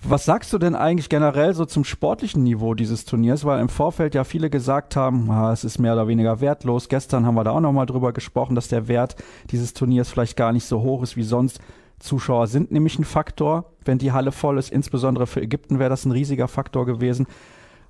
Was 0.06 0.26
sagst 0.26 0.52
du 0.52 0.58
denn 0.58 0.76
eigentlich 0.76 1.08
generell 1.08 1.54
so 1.54 1.64
zum 1.64 1.86
sportlichen 1.86 2.44
Niveau 2.44 2.74
dieses 2.74 3.06
Turniers? 3.06 3.46
Weil 3.46 3.62
im 3.62 3.70
Vorfeld 3.70 4.14
ja 4.16 4.26
viele 4.26 4.50
gesagt 4.50 4.98
haben, 4.98 5.32
ah, 5.32 5.54
es 5.54 5.64
ist 5.64 5.80
mehr 5.80 5.94
oder 5.94 6.10
weniger 6.10 6.42
wertlos. 6.42 6.90
Gestern 6.90 7.26
haben 7.26 7.36
wir 7.36 7.46
da 7.46 7.52
auch 7.52 7.62
nochmal 7.62 7.86
drüber 7.86 8.12
gesprochen, 8.12 8.54
dass 8.54 8.68
der 8.68 8.90
Wert 8.90 9.16
dieses 9.50 9.74
Turniers 9.74 10.10
vielleicht 10.10 10.36
gar 10.36 10.52
nicht 10.52 10.66
so 10.66 10.82
hoch 10.82 11.04
ist 11.04 11.16
wie 11.16 11.24
sonst. 11.24 11.62
Zuschauer 12.00 12.48
sind 12.48 12.70
nämlich 12.70 13.00
ein 13.00 13.06
Faktor, 13.06 13.72
wenn 13.86 13.98
die 13.98 14.12
Halle 14.12 14.34
voll 14.34 14.58
ist. 14.58 14.74
Insbesondere 14.74 15.26
für 15.26 15.42
Ägypten 15.42 15.80
wäre 15.80 15.90
das 15.90 16.04
ein 16.04 16.12
riesiger 16.12 16.50
Faktor 16.50 16.86
gewesen. 16.86 17.26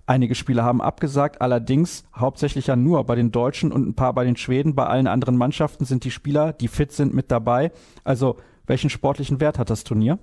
Einige 0.06 0.36
Spieler 0.36 0.64
haben 0.64 0.82
abgesagt, 0.82 1.42
allerdings 1.42 2.04
hauptsächlich 2.16 2.68
ja 2.68 2.76
nur 2.76 3.04
bei 3.06 3.16
den 3.16 3.32
Deutschen 3.32 3.72
und 3.72 3.88
ein 3.88 3.96
paar 3.96 4.14
bei 4.14 4.24
den 4.24 4.36
Schweden. 4.36 4.76
Bei 4.76 4.86
allen 4.86 5.08
anderen 5.08 5.36
Mannschaften 5.36 5.86
sind 5.86 6.04
die 6.04 6.12
Spieler, 6.12 6.54
die 6.54 6.68
fit 6.68 6.92
sind, 6.92 7.16
mit 7.16 7.32
dabei. 7.32 7.72
Also 8.04 8.38
welchen 8.68 8.92
sportlichen 8.92 9.40
Wert 9.40 9.58
hat 9.58 9.72
das 9.72 9.84
Turnier? 9.84 10.20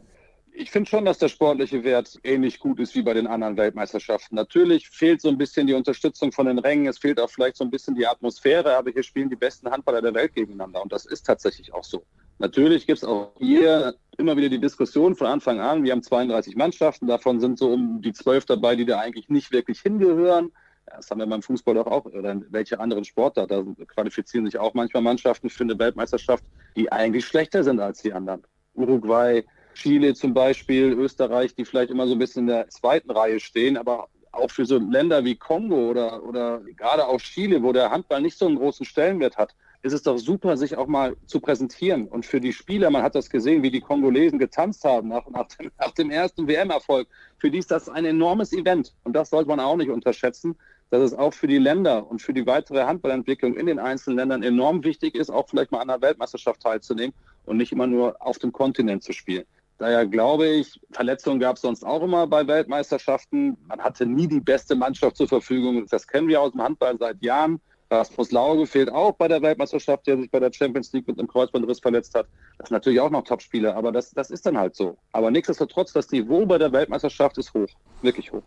Ich 0.61 0.70
finde 0.70 0.90
schon, 0.90 1.07
dass 1.07 1.16
der 1.16 1.29
sportliche 1.29 1.85
Wert 1.85 2.18
ähnlich 2.23 2.61
gut 2.61 2.81
ist 2.81 2.94
wie 2.94 3.01
bei 3.01 3.14
den 3.14 3.27
anderen 3.27 3.57
Weltmeisterschaften. 3.57 4.37
Natürlich 4.37 4.90
fehlt 4.90 5.23
so 5.23 5.31
ein 5.31 5.38
bisschen 5.38 5.66
die 5.66 5.73
Unterstützung 5.73 6.33
von 6.33 6.44
den 6.44 6.59
Rängen, 6.59 6.87
es 6.87 6.99
fehlt 6.99 7.18
auch 7.18 7.31
vielleicht 7.31 7.57
so 7.57 7.64
ein 7.64 7.70
bisschen 7.70 7.94
die 7.94 8.07
Atmosphäre, 8.07 8.77
aber 8.77 8.90
hier 8.90 9.03
spielen 9.03 9.31
die 9.31 9.37
besten 9.37 9.70
Handballer 9.70 10.03
der 10.03 10.12
Welt 10.12 10.35
gegeneinander 10.35 10.83
und 10.83 10.92
das 10.92 11.07
ist 11.07 11.25
tatsächlich 11.25 11.73
auch 11.73 11.83
so. 11.83 12.05
Natürlich 12.40 12.87
gibt 12.87 12.99
es 12.99 13.05
auch 13.05 13.33
hier 13.38 13.94
immer 14.18 14.37
wieder 14.37 14.51
die 14.51 14.61
Diskussion 14.61 15.14
von 15.14 15.29
Anfang 15.29 15.61
an, 15.61 15.83
wir 15.83 15.92
haben 15.92 16.03
32 16.03 16.57
Mannschaften, 16.57 17.07
davon 17.07 17.40
sind 17.40 17.59
so 17.59 17.73
um 17.73 18.03
die 18.03 18.12
zwölf 18.12 18.44
dabei, 18.44 18.77
die 18.77 18.85
da 18.85 18.99
eigentlich 18.99 19.31
nicht 19.31 19.53
wirklich 19.53 19.81
hingehören. 19.81 20.53
Das 20.85 21.11
haben 21.11 21.20
wir 21.20 21.27
beim 21.27 21.40
Fußball 21.40 21.75
doch 21.77 21.87
auch, 21.87 22.05
oder 22.05 22.38
welche 22.51 22.79
anderen 22.81 23.05
Sportler, 23.05 23.46
da 23.46 23.64
qualifizieren 23.87 24.44
sich 24.44 24.59
auch 24.59 24.75
manchmal 24.75 25.03
Mannschaften 25.03 25.49
für 25.49 25.64
eine 25.64 25.79
Weltmeisterschaft, 25.79 26.44
die 26.77 26.92
eigentlich 26.92 27.25
schlechter 27.25 27.64
sind 27.64 27.81
als 27.81 28.03
die 28.03 28.12
anderen. 28.12 28.42
Uruguay, 28.75 29.42
Chile 29.74 30.14
zum 30.14 30.35
Beispiel, 30.35 30.92
Österreich, 30.92 31.54
die 31.54 31.64
vielleicht 31.64 31.90
immer 31.90 32.06
so 32.06 32.14
ein 32.14 32.18
bisschen 32.18 32.42
in 32.42 32.48
der 32.48 32.68
zweiten 32.68 33.11
Reihe 33.11 33.40
stehen, 33.40 33.76
aber 33.76 34.09
auch 34.33 34.50
für 34.50 34.64
so 34.64 34.78
Länder 34.78 35.24
wie 35.24 35.37
Kongo 35.37 35.90
oder, 35.90 36.22
oder 36.22 36.61
gerade 36.76 37.06
auch 37.06 37.20
Chile, 37.20 37.62
wo 37.62 37.72
der 37.72 37.90
Handball 37.90 38.22
nicht 38.22 38.38
so 38.38 38.46
einen 38.46 38.56
großen 38.56 38.87
Stellenwert 38.87 39.37
hat, 39.37 39.54
ist 39.83 39.92
es 39.92 40.02
doch 40.02 40.18
super, 40.18 40.56
sich 40.56 40.76
auch 40.76 40.87
mal 40.87 41.16
zu 41.26 41.40
präsentieren. 41.40 42.06
Und 42.06 42.26
für 42.26 42.40
die 42.40 42.52
Spieler, 42.52 42.90
man 42.90 43.02
hat 43.02 43.14
das 43.14 43.30
gesehen, 43.30 43.62
wie 43.62 43.70
die 43.70 43.80
Kongolesen 43.80 44.38
getanzt 44.38 44.85
haben 44.85 45.09
nach, 45.09 45.28
nach, 45.30 45.46
dem, 45.48 45.70
nach 45.78 45.92
dem 45.92 46.11
ersten 46.11 46.46
WM-Erfolg, 46.46 47.09
für 47.38 47.50
die 47.50 47.59
ist 47.59 47.70
das 47.70 47.88
ein 47.88 48.04
enormes 48.04 48.52
Event. 48.52 48.94
Und 49.04 49.14
das 49.14 49.30
sollte 49.30 49.48
man 49.48 49.61
auch 49.61 49.76
nicht 49.76 49.90
unterschätzen, 49.90 50.56
dass 50.90 51.02
es 51.02 51.14
auch 51.14 51.33
für 51.33 51.46
die 51.46 51.59
Länder 51.59 52.11
und 52.11 52.20
für 52.20 52.35
die 52.35 52.46
weitere 52.46 52.83
Handballentwicklung 52.83 53.54
in 53.54 53.66
den 53.66 53.78
einzelnen 53.78 54.18
Ländern 54.18 54.42
enorm 54.42 54.85
wichtig 54.85 55.14
ist, 55.14 55.30
auch 55.30 55.48
vielleicht 55.48 55.70
mal 55.70 55.80
an 55.80 55.88
einer 55.88 56.02
Weltmeisterschaft 56.02 56.61
teilzunehmen 56.61 57.14
und 57.46 57.56
nicht 57.56 57.72
immer 57.72 57.87
nur 57.87 58.16
auf 58.20 58.38
dem 58.38 58.52
Kontinent 58.52 59.02
zu 59.02 59.12
spielen. 59.12 59.44
Daher 59.81 60.07
glaube 60.07 60.47
ich, 60.47 60.79
Verletzungen 60.90 61.40
gab 61.40 61.57
es 61.57 61.62
sonst 61.62 61.85
auch 61.85 62.03
immer 62.03 62.27
bei 62.27 62.47
Weltmeisterschaften. 62.47 63.57
Man 63.66 63.81
hatte 63.81 64.05
nie 64.05 64.29
die 64.29 64.40
beste 64.40 64.77
Mannschaft 64.77 65.16
zur 65.16 65.27
Verfügung. 65.27 65.87
Das 65.88 66.07
kennen 66.07 66.29
wir 66.29 66.43
aus 66.43 66.53
dem 66.53 66.61
Handball 66.61 66.99
seit 66.99 67.23
Jahren. 67.23 67.59
Rasmus 67.90 68.31
Lauge 68.31 68.66
fehlt 68.66 68.93
auch 68.93 69.12
bei 69.12 69.27
der 69.27 69.40
Weltmeisterschaft, 69.40 70.07
der 70.07 70.19
sich 70.19 70.31
bei 70.31 70.38
der 70.38 70.53
Champions 70.53 70.93
League 70.93 71.09
mit 71.09 71.19
einem 71.19 71.29
Kreuzbandriss 71.29 71.81
verletzt 71.81 72.14
hat. 72.14 72.27
Das 72.59 72.69
sind 72.69 72.75
natürlich 72.75 73.01
auch 73.01 73.09
noch 73.09 73.25
Topspieler, 73.25 73.75
aber 73.75 73.90
das, 73.90 74.11
das 74.11 74.31
ist 74.31 74.45
dann 74.45 74.59
halt 74.59 74.77
so. 74.77 74.99
Aber 75.12 75.31
nichtsdestotrotz, 75.31 75.95
das 75.95 76.11
Niveau 76.11 76.45
bei 76.45 76.59
der 76.59 76.71
Weltmeisterschaft 76.73 77.38
ist 77.38 77.55
hoch, 77.55 77.69
wirklich 78.03 78.31
hoch. 78.33 78.43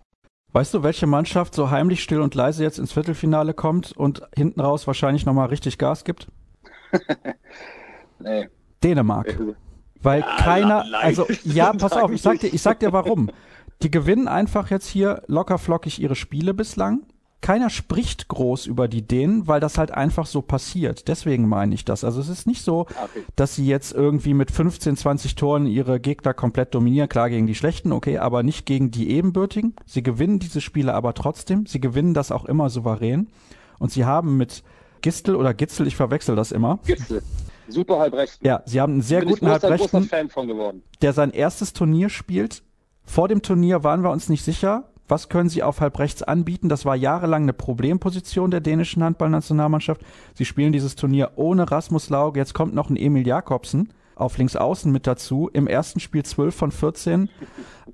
Weißt 0.52 0.72
du, 0.76 0.84
welche 0.84 1.08
Mannschaft 1.08 1.56
so 1.56 1.72
heimlich 1.72 2.04
still 2.04 2.22
und 2.22 2.36
leise 2.36 2.62
jetzt 2.62 2.78
ins 2.78 2.93
Viertelfinale 2.93 3.56
kommt 3.56 3.91
und 3.98 4.22
hinten 4.36 4.62
raus 4.62 4.86
wahrscheinlich 4.86 5.26
nochmal 5.26 5.48
richtig 5.48 5.80
Gas 5.80 6.04
gibt? 6.04 6.28
nee. 8.19 8.48
Dänemark. 8.84 9.36
Weil 10.03 10.21
ja, 10.21 10.35
keiner, 10.37 10.85
also 11.01 11.25
ja, 11.43 11.73
pass 11.73 11.93
auf, 11.93 12.11
ich 12.11 12.21
sag 12.21 12.39
dir, 12.39 12.47
ich 12.47 12.61
sag 12.61 12.79
dir 12.79 12.93
warum. 12.93 13.29
Die 13.81 13.91
gewinnen 13.91 14.27
einfach 14.27 14.69
jetzt 14.69 14.87
hier 14.87 15.23
locker 15.27 15.57
flockig 15.57 15.99
ihre 15.99 16.15
Spiele 16.15 16.53
bislang. 16.53 17.01
Keiner 17.41 17.69
spricht 17.69 18.29
groß 18.29 18.67
über 18.67 18.87
die 18.87 19.05
Dänen, 19.05 19.47
weil 19.47 19.59
das 19.59 19.77
halt 19.77 19.91
einfach 19.91 20.25
so 20.25 20.41
passiert. 20.41 21.09
Deswegen 21.09 21.49
meine 21.49 21.75
ich 21.75 21.83
das. 21.83 22.05
Also 22.05 22.21
es 22.21 22.29
ist 22.29 22.47
nicht 22.47 22.63
so, 22.63 22.81
okay. 22.81 23.25
dass 23.35 23.55
sie 23.55 23.65
jetzt 23.67 23.91
irgendwie 23.91 24.33
mit 24.33 24.49
15, 24.49 24.95
20 24.95 25.35
Toren 25.35 25.65
ihre 25.65 25.99
Gegner 25.99 26.33
komplett 26.33 26.73
dominieren. 26.73 27.09
Klar 27.09 27.29
gegen 27.29 27.45
die 27.45 27.55
Schlechten, 27.55 27.91
okay, 27.91 28.17
aber 28.19 28.43
nicht 28.43 28.65
gegen 28.65 28.91
die 28.91 29.09
Ebenbürtigen. 29.09 29.75
Sie 29.85 30.03
gewinnen 30.03 30.39
diese 30.39 30.61
Spiele 30.61 30.93
aber 30.93 31.13
trotzdem. 31.13 31.65
Sie 31.65 31.81
gewinnen 31.81 32.13
das 32.13 32.31
auch 32.31 32.45
immer 32.45 32.69
souverän. 32.69 33.27
Und 33.77 33.91
sie 33.91 34.05
haben 34.05 34.37
mit 34.37 34.63
Gistel 35.01 35.35
oder 35.35 35.53
Gitzel, 35.53 35.85
ich 35.85 35.97
verwechsel 35.97 36.37
das 36.37 36.53
immer. 36.53 36.79
Gistel. 36.85 37.21
Super 37.67 37.99
Halbrechten. 37.99 38.45
Ja, 38.45 38.62
sie 38.65 38.82
haben 38.82 38.93
einen 38.93 39.02
sehr 39.02 39.19
Bin 39.21 39.30
guten 39.30 39.45
großer, 39.45 39.62
Halbrechten, 39.69 39.99
großer 39.99 40.10
Fan 40.10 40.30
von 40.30 40.47
geworden. 40.47 40.84
der 41.02 41.13
sein 41.13 41.32
erstes 41.32 41.73
Turnier 41.73 42.10
spielt. 42.10 42.63
Vor 43.04 43.28
dem 43.28 43.41
Turnier 43.41 43.84
waren 43.84 44.04
wir 44.04 44.12
uns 44.12 44.30
nicht 44.30 44.43
sicher, 44.43 44.89
was 45.08 45.30
können 45.30 45.49
sie 45.49 45.63
auf 45.63 45.82
Halbrechts 45.82 46.23
anbieten. 46.23 46.69
Das 46.69 46.86
war 46.86 46.95
jahrelang 46.95 47.43
eine 47.43 47.54
Problemposition 47.54 48.52
der 48.52 48.62
dänischen 48.62 49.04
Handballnationalmannschaft. 49.04 50.02
Sie 50.34 50.45
spielen 50.45 50.71
dieses 50.71 50.95
Turnier 50.95 51.32
ohne 51.36 51.69
Rasmus 51.69 52.10
Lauge. 52.10 52.39
Jetzt 52.39 52.54
kommt 52.54 52.73
noch 52.73 52.89
ein 52.89 52.95
Emil 52.95 53.28
Jakobsen 53.28 53.93
auf 54.15 54.38
Linksaußen 54.38 54.91
mit 54.91 55.06
dazu. 55.08 55.49
Im 55.52 55.67
ersten 55.67 55.99
Spiel 55.99 56.23
12 56.23 56.56
von 56.56 56.71
14. 56.71 57.30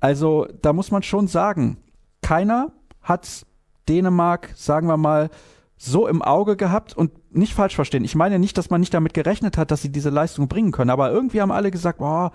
Also 0.00 0.46
da 0.62 0.72
muss 0.72 0.90
man 0.90 1.02
schon 1.02 1.26
sagen, 1.26 1.78
keiner 2.22 2.72
hat 3.02 3.46
Dänemark, 3.88 4.52
sagen 4.54 4.86
wir 4.86 4.96
mal, 4.96 5.30
so 5.76 6.06
im 6.06 6.22
Auge 6.22 6.56
gehabt 6.56 6.96
und 6.96 7.10
nicht 7.30 7.54
falsch 7.54 7.74
verstehen. 7.74 8.04
Ich 8.04 8.14
meine 8.14 8.38
nicht, 8.38 8.58
dass 8.58 8.70
man 8.70 8.80
nicht 8.80 8.94
damit 8.94 9.14
gerechnet 9.14 9.56
hat, 9.56 9.70
dass 9.70 9.82
sie 9.82 9.92
diese 9.92 10.10
Leistung 10.10 10.48
bringen 10.48 10.72
können, 10.72 10.90
aber 10.90 11.10
irgendwie 11.10 11.40
haben 11.40 11.52
alle 11.52 11.70
gesagt, 11.70 12.00
oh, 12.00 12.30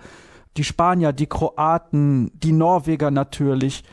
die 0.56 0.64
Spanier, 0.64 1.12
die 1.12 1.26
Kroaten, 1.26 2.30
die 2.34 2.52
Norweger 2.52 3.10
natürlich. 3.10 3.84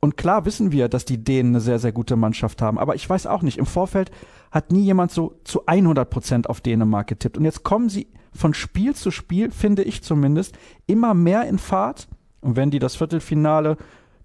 Und 0.00 0.16
klar 0.16 0.44
wissen 0.44 0.70
wir, 0.70 0.88
dass 0.88 1.04
die 1.04 1.24
Dänen 1.24 1.52
eine 1.52 1.60
sehr, 1.60 1.78
sehr 1.78 1.92
gute 1.92 2.16
Mannschaft 2.16 2.62
haben. 2.62 2.78
Aber 2.78 2.94
ich 2.94 3.08
weiß 3.08 3.26
auch 3.26 3.42
nicht, 3.42 3.58
im 3.58 3.66
Vorfeld 3.66 4.10
hat 4.50 4.70
nie 4.70 4.82
jemand 4.82 5.10
so 5.10 5.40
zu 5.44 5.66
100 5.66 6.08
Prozent 6.08 6.48
auf 6.48 6.60
Dänemark 6.60 7.08
getippt. 7.08 7.38
Und 7.38 7.44
jetzt 7.44 7.64
kommen 7.64 7.88
sie 7.88 8.06
von 8.32 8.54
Spiel 8.54 8.94
zu 8.94 9.10
Spiel, 9.10 9.50
finde 9.50 9.82
ich 9.82 10.02
zumindest, 10.02 10.56
immer 10.86 11.14
mehr 11.14 11.48
in 11.48 11.58
Fahrt. 11.58 12.08
Und 12.40 12.56
wenn 12.56 12.70
die 12.70 12.78
das 12.78 12.96
Viertelfinale 12.96 13.76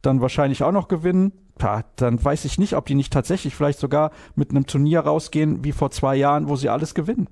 dann 0.02 0.22
wahrscheinlich 0.22 0.64
auch 0.64 0.72
noch 0.72 0.88
gewinnen, 0.88 1.32
dann 1.96 2.24
weiß 2.24 2.46
ich 2.46 2.58
nicht, 2.58 2.74
ob 2.74 2.86
die 2.86 2.96
nicht 2.96 3.14
tatsächlich 3.14 3.56
vielleicht 3.56 3.80
sogar 3.80 4.12
mit 4.36 4.52
einem 4.52 4.66
Turnier 4.66 5.02
rausgehen 5.02 5.64
wie 5.64 5.72
vor 5.72 5.92
zwei 5.92 6.16
Jahren, 6.16 6.50
wo 6.50 6.56
sie 6.56 6.70
alles 6.70 6.96
gewinnen. 6.96 7.28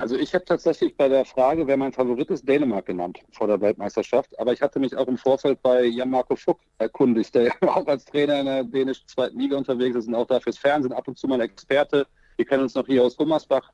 Also 0.00 0.16
ich 0.16 0.32
habe 0.32 0.46
tatsächlich 0.46 0.96
bei 0.96 1.10
der 1.10 1.26
Frage, 1.26 1.66
wer 1.66 1.76
mein 1.76 1.92
Favorit 1.92 2.30
ist, 2.30 2.48
Dänemark 2.48 2.86
genannt 2.86 3.18
vor 3.32 3.46
der 3.46 3.60
Weltmeisterschaft. 3.60 4.38
Aber 4.38 4.50
ich 4.54 4.62
hatte 4.62 4.80
mich 4.80 4.96
auch 4.96 5.06
im 5.08 5.18
Vorfeld 5.18 5.60
bei 5.60 5.84
Jan-Marco 5.84 6.36
Fuck 6.36 6.58
erkundigt, 6.78 7.34
der 7.34 7.52
auch 7.60 7.86
als 7.86 8.06
Trainer 8.06 8.40
in 8.40 8.46
der 8.46 8.64
dänischen 8.64 9.06
zweiten 9.06 9.38
Liga 9.38 9.58
unterwegs 9.58 9.96
ist 9.96 10.08
und 10.08 10.14
auch 10.14 10.26
da 10.26 10.40
fürs 10.40 10.56
Fernsehen 10.56 10.94
ab 10.94 11.06
und 11.06 11.18
zu 11.18 11.28
mal 11.28 11.42
Experte. 11.42 12.06
Wir 12.36 12.46
kennen 12.46 12.62
uns 12.62 12.74
noch 12.74 12.86
hier 12.86 13.04
aus 13.04 13.14
Gummersbach. 13.14 13.70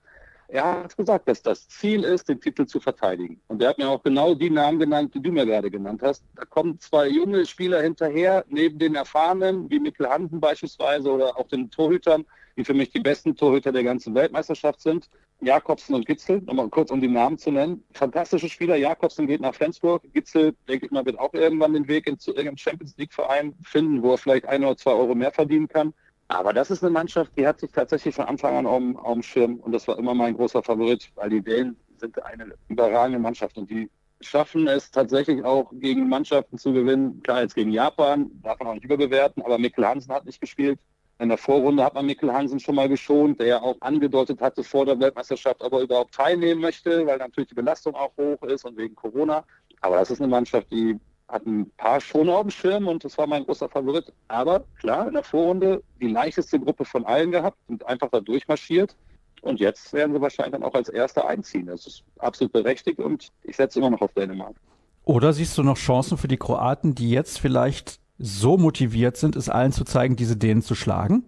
Er 0.48 0.84
hat 0.84 0.96
gesagt, 0.96 1.28
dass 1.28 1.42
das 1.42 1.68
Ziel 1.68 2.04
ist, 2.04 2.28
den 2.28 2.40
Titel 2.40 2.66
zu 2.66 2.80
verteidigen. 2.80 3.40
Und 3.48 3.62
er 3.62 3.70
hat 3.70 3.78
mir 3.78 3.88
auch 3.88 4.02
genau 4.02 4.34
die 4.34 4.50
Namen 4.50 4.78
genannt, 4.78 5.14
die 5.14 5.22
du 5.22 5.32
mir 5.32 5.46
gerade 5.46 5.70
genannt 5.70 6.02
hast. 6.02 6.24
Da 6.36 6.44
kommen 6.44 6.78
zwei 6.78 7.08
junge 7.08 7.46
Spieler 7.46 7.82
hinterher, 7.82 8.44
neben 8.48 8.78
den 8.78 8.94
Erfahrenen, 8.94 9.68
wie 9.70 9.80
Mikkel 9.80 10.08
Hansen 10.08 10.40
beispielsweise 10.40 11.10
oder 11.10 11.36
auch 11.36 11.48
den 11.48 11.70
Torhütern, 11.70 12.24
die 12.56 12.64
für 12.64 12.74
mich 12.74 12.90
die 12.90 13.00
besten 13.00 13.36
Torhüter 13.36 13.72
der 13.72 13.84
ganzen 13.84 14.14
Weltmeisterschaft 14.14 14.80
sind. 14.80 15.08
Jakobsen 15.40 15.94
und 15.94 16.06
Gitzel, 16.06 16.40
nochmal 16.42 16.68
kurz 16.70 16.90
um 16.90 17.00
die 17.00 17.08
Namen 17.08 17.36
zu 17.36 17.50
nennen. 17.50 17.84
Fantastische 17.92 18.48
Spieler. 18.48 18.76
Jakobsen 18.76 19.26
geht 19.26 19.42
nach 19.42 19.54
Flensburg. 19.54 20.02
Gitzel, 20.14 20.54
denke 20.66 20.86
ich 20.86 20.92
mal, 20.92 21.04
wird 21.04 21.18
auch 21.18 21.34
irgendwann 21.34 21.74
den 21.74 21.88
Weg 21.88 22.06
in, 22.06 22.18
zu 22.18 22.30
irgendeinem 22.30 22.56
Champions 22.56 22.96
League 22.96 23.12
Verein 23.12 23.54
finden, 23.62 24.02
wo 24.02 24.12
er 24.12 24.18
vielleicht 24.18 24.46
ein 24.46 24.64
oder 24.64 24.76
zwei 24.78 24.92
Euro 24.92 25.14
mehr 25.14 25.32
verdienen 25.32 25.68
kann. 25.68 25.92
Aber 26.28 26.52
das 26.52 26.70
ist 26.70 26.82
eine 26.82 26.90
Mannschaft, 26.90 27.32
die 27.36 27.46
hat 27.46 27.60
sich 27.60 27.70
tatsächlich 27.70 28.14
von 28.14 28.26
Anfang 28.26 28.56
an 28.56 28.66
auf, 28.66 29.12
dem 29.14 29.22
Schirm 29.22 29.56
und 29.56 29.72
das 29.72 29.86
war 29.86 29.98
immer 29.98 30.14
mein 30.14 30.34
großer 30.34 30.62
Favorit, 30.62 31.10
weil 31.14 31.30
die 31.30 31.40
Dänen 31.40 31.76
sind 31.98 32.22
eine 32.24 32.54
überragende 32.68 33.18
Mannschaft 33.18 33.56
und 33.56 33.70
die 33.70 33.88
schaffen 34.20 34.66
es 34.66 34.90
tatsächlich 34.90 35.44
auch 35.44 35.70
gegen 35.72 36.08
Mannschaften 36.08 36.58
zu 36.58 36.72
gewinnen. 36.72 37.22
Klar, 37.22 37.42
jetzt 37.42 37.54
gegen 37.54 37.70
Japan, 37.70 38.30
darf 38.42 38.58
man 38.58 38.68
auch 38.68 38.74
nicht 38.74 38.84
überbewerten, 38.84 39.42
aber 39.42 39.58
Mikkel 39.58 39.86
Hansen 39.86 40.12
hat 40.12 40.24
nicht 40.24 40.40
gespielt. 40.40 40.80
In 41.18 41.28
der 41.28 41.38
Vorrunde 41.38 41.82
hat 41.84 41.94
man 41.94 42.04
Mikkel 42.04 42.32
Hansen 42.32 42.60
schon 42.60 42.74
mal 42.74 42.88
geschont, 42.88 43.40
der 43.40 43.46
ja 43.46 43.62
auch 43.62 43.76
angedeutet 43.80 44.40
hatte 44.40 44.62
vor 44.64 44.84
der 44.84 44.98
Weltmeisterschaft, 44.98 45.62
ob 45.62 45.72
er 45.72 45.80
überhaupt 45.80 46.14
teilnehmen 46.14 46.60
möchte, 46.60 47.06
weil 47.06 47.18
natürlich 47.18 47.48
die 47.48 47.54
Belastung 47.54 47.94
auch 47.94 48.12
hoch 48.18 48.42
ist 48.42 48.64
und 48.64 48.76
wegen 48.76 48.94
Corona. 48.94 49.44
Aber 49.80 49.96
das 49.96 50.10
ist 50.10 50.20
eine 50.20 50.28
Mannschaft, 50.28 50.70
die 50.70 50.98
hat 51.28 51.44
ein 51.46 51.70
paar 51.76 52.00
schon 52.00 52.28
auf 52.28 52.42
dem 52.42 52.50
Schirm 52.50 52.88
und 52.88 53.04
das 53.04 53.18
war 53.18 53.26
mein 53.26 53.44
großer 53.44 53.68
Favorit. 53.68 54.12
Aber 54.28 54.64
klar, 54.78 55.08
in 55.08 55.14
der 55.14 55.24
Vorrunde 55.24 55.82
die 56.00 56.08
leichteste 56.08 56.60
Gruppe 56.60 56.84
von 56.84 57.04
allen 57.04 57.30
gehabt 57.32 57.58
und 57.68 57.84
einfach 57.86 58.10
da 58.10 58.20
durchmarschiert. 58.20 58.96
Und 59.42 59.60
jetzt 59.60 59.92
werden 59.92 60.14
sie 60.14 60.20
wahrscheinlich 60.20 60.52
dann 60.52 60.62
auch 60.62 60.74
als 60.74 60.88
Erster 60.88 61.26
einziehen. 61.26 61.66
Das 61.66 61.86
ist 61.86 62.04
absolut 62.18 62.52
berechtigt 62.52 62.98
und 62.98 63.30
ich 63.42 63.56
setze 63.56 63.78
immer 63.78 63.90
noch 63.90 64.00
auf 64.00 64.12
Dänemark. 64.14 64.56
Oder 65.04 65.32
siehst 65.32 65.56
du 65.58 65.62
noch 65.62 65.76
Chancen 65.76 66.18
für 66.18 66.28
die 66.28 66.36
Kroaten, 66.36 66.94
die 66.94 67.10
jetzt 67.10 67.38
vielleicht 67.38 68.00
so 68.18 68.56
motiviert 68.56 69.16
sind, 69.16 69.36
es 69.36 69.48
allen 69.48 69.72
zu 69.72 69.84
zeigen, 69.84 70.16
diese 70.16 70.36
Dänen 70.36 70.62
zu 70.62 70.74
schlagen? 70.74 71.24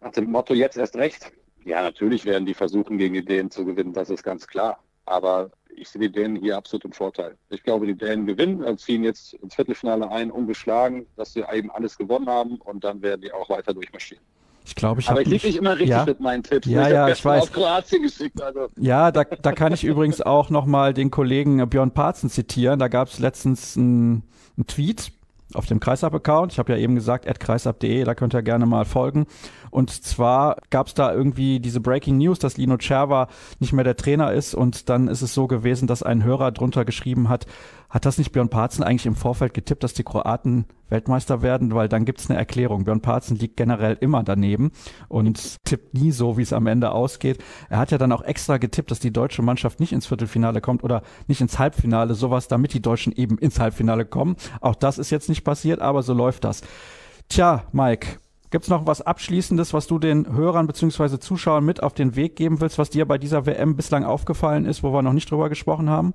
Nach 0.00 0.12
dem 0.12 0.30
Motto 0.30 0.54
jetzt 0.54 0.76
erst 0.76 0.96
recht. 0.96 1.30
Ja, 1.64 1.82
natürlich 1.82 2.24
werden 2.24 2.46
die 2.46 2.54
versuchen, 2.54 2.98
gegen 2.98 3.14
die 3.14 3.24
Dänen 3.24 3.50
zu 3.50 3.64
gewinnen, 3.64 3.92
das 3.92 4.10
ist 4.10 4.24
ganz 4.24 4.46
klar. 4.46 4.78
Aber 5.04 5.50
ich 5.74 5.88
sehe 5.88 6.00
die 6.00 6.12
Dänen 6.12 6.36
hier 6.36 6.56
absolut 6.56 6.84
im 6.84 6.92
Vorteil. 6.92 7.36
Ich 7.50 7.62
glaube, 7.62 7.86
die 7.86 7.94
Dänen 7.94 8.26
gewinnen, 8.26 8.78
ziehen 8.78 9.04
jetzt 9.04 9.34
ins 9.34 9.54
Viertelfinale 9.54 10.10
ein, 10.10 10.30
ungeschlagen, 10.30 11.06
dass 11.16 11.32
sie 11.32 11.44
eben 11.52 11.70
alles 11.70 11.96
gewonnen 11.98 12.28
haben 12.28 12.56
und 12.56 12.84
dann 12.84 13.02
werden 13.02 13.22
die 13.22 13.32
auch 13.32 13.48
weiter 13.48 13.72
durchmarschieren. 13.74 14.24
Ich 14.64 14.76
glaube, 14.76 15.00
ich 15.00 15.08
Aber 15.08 15.20
ich 15.22 15.28
liege 15.28 15.46
nicht 15.46 15.56
immer 15.56 15.72
richtig 15.72 15.88
ja, 15.88 16.04
mit 16.04 16.20
meinen 16.20 16.42
Tipps. 16.42 16.68
Ja, 16.68 16.86
ich 16.86 16.92
ja, 16.92 17.08
ich 17.08 17.24
weiß. 17.24 17.42
Auf 17.42 17.52
Kroatien 17.52 18.02
geschickt, 18.02 18.40
also. 18.40 18.68
Ja, 18.76 19.10
da, 19.10 19.24
da 19.24 19.52
kann 19.52 19.72
ich 19.72 19.82
übrigens 19.82 20.20
auch 20.20 20.50
nochmal 20.50 20.94
den 20.94 21.10
Kollegen 21.10 21.68
Björn 21.68 21.90
Parzen 21.90 22.30
zitieren. 22.30 22.78
Da 22.78 22.86
gab 22.86 23.08
es 23.08 23.18
letztens 23.18 23.76
einen 23.76 24.22
Tweet 24.68 25.12
auf 25.54 25.66
dem 25.66 25.80
Kreisab-Account. 25.80 26.52
Ich 26.52 26.58
habe 26.58 26.72
ja 26.72 26.78
eben 26.78 26.94
gesagt, 26.94 27.26
kreisab.de, 27.38 28.04
da 28.04 28.14
könnt 28.14 28.34
ihr 28.34 28.42
gerne 28.42 28.66
mal 28.66 28.84
folgen. 28.84 29.26
Und 29.70 29.90
zwar 29.90 30.56
gab 30.70 30.88
es 30.88 30.94
da 30.94 31.12
irgendwie 31.12 31.60
diese 31.60 31.80
Breaking 31.80 32.18
News, 32.18 32.38
dass 32.38 32.56
Lino 32.56 32.76
Cerva 32.78 33.28
nicht 33.58 33.72
mehr 33.72 33.84
der 33.84 33.96
Trainer 33.96 34.32
ist. 34.32 34.54
Und 34.54 34.88
dann 34.88 35.08
ist 35.08 35.22
es 35.22 35.34
so 35.34 35.46
gewesen, 35.46 35.86
dass 35.86 36.02
ein 36.02 36.24
Hörer 36.24 36.52
drunter 36.52 36.84
geschrieben 36.84 37.28
hat, 37.28 37.46
hat 37.92 38.06
das 38.06 38.16
nicht 38.16 38.32
Björn 38.32 38.48
Parzen 38.48 38.82
eigentlich 38.82 39.04
im 39.04 39.14
Vorfeld 39.14 39.52
getippt, 39.52 39.84
dass 39.84 39.92
die 39.92 40.02
Kroaten 40.02 40.64
Weltmeister 40.88 41.42
werden? 41.42 41.74
Weil 41.74 41.90
dann 41.90 42.06
gibt's 42.06 42.30
eine 42.30 42.38
Erklärung. 42.38 42.84
Björn 42.84 43.02
Parzen 43.02 43.36
liegt 43.36 43.58
generell 43.58 43.98
immer 44.00 44.22
daneben 44.22 44.72
und 45.08 45.62
tippt 45.64 45.92
nie 45.92 46.10
so, 46.10 46.38
wie 46.38 46.42
es 46.42 46.54
am 46.54 46.66
Ende 46.66 46.92
ausgeht. 46.92 47.44
Er 47.68 47.76
hat 47.76 47.90
ja 47.90 47.98
dann 47.98 48.12
auch 48.12 48.22
extra 48.22 48.56
getippt, 48.56 48.90
dass 48.90 48.98
die 48.98 49.12
deutsche 49.12 49.42
Mannschaft 49.42 49.78
nicht 49.78 49.92
ins 49.92 50.06
Viertelfinale 50.06 50.62
kommt 50.62 50.82
oder 50.82 51.02
nicht 51.26 51.42
ins 51.42 51.58
Halbfinale, 51.58 52.14
sowas, 52.14 52.48
damit 52.48 52.72
die 52.72 52.80
Deutschen 52.80 53.12
eben 53.12 53.36
ins 53.36 53.60
Halbfinale 53.60 54.06
kommen. 54.06 54.36
Auch 54.62 54.74
das 54.74 54.96
ist 54.96 55.10
jetzt 55.10 55.28
nicht 55.28 55.44
passiert, 55.44 55.82
aber 55.82 56.02
so 56.02 56.14
läuft 56.14 56.44
das. 56.44 56.62
Tja, 57.28 57.64
Mike, 57.72 58.18
Gibt's 58.50 58.68
noch 58.68 58.86
was 58.86 59.00
Abschließendes, 59.00 59.72
was 59.72 59.86
du 59.86 59.98
den 59.98 60.30
Hörern 60.30 60.66
bzw. 60.66 61.18
Zuschauern 61.18 61.64
mit 61.64 61.82
auf 61.82 61.94
den 61.94 62.16
Weg 62.16 62.36
geben 62.36 62.60
willst, 62.60 62.78
was 62.78 62.90
dir 62.90 63.06
bei 63.06 63.16
dieser 63.16 63.46
WM 63.46 63.76
bislang 63.76 64.04
aufgefallen 64.04 64.66
ist, 64.66 64.82
wo 64.82 64.92
wir 64.92 65.00
noch 65.00 65.14
nicht 65.14 65.30
drüber 65.30 65.48
gesprochen 65.48 65.88
haben? 65.88 66.12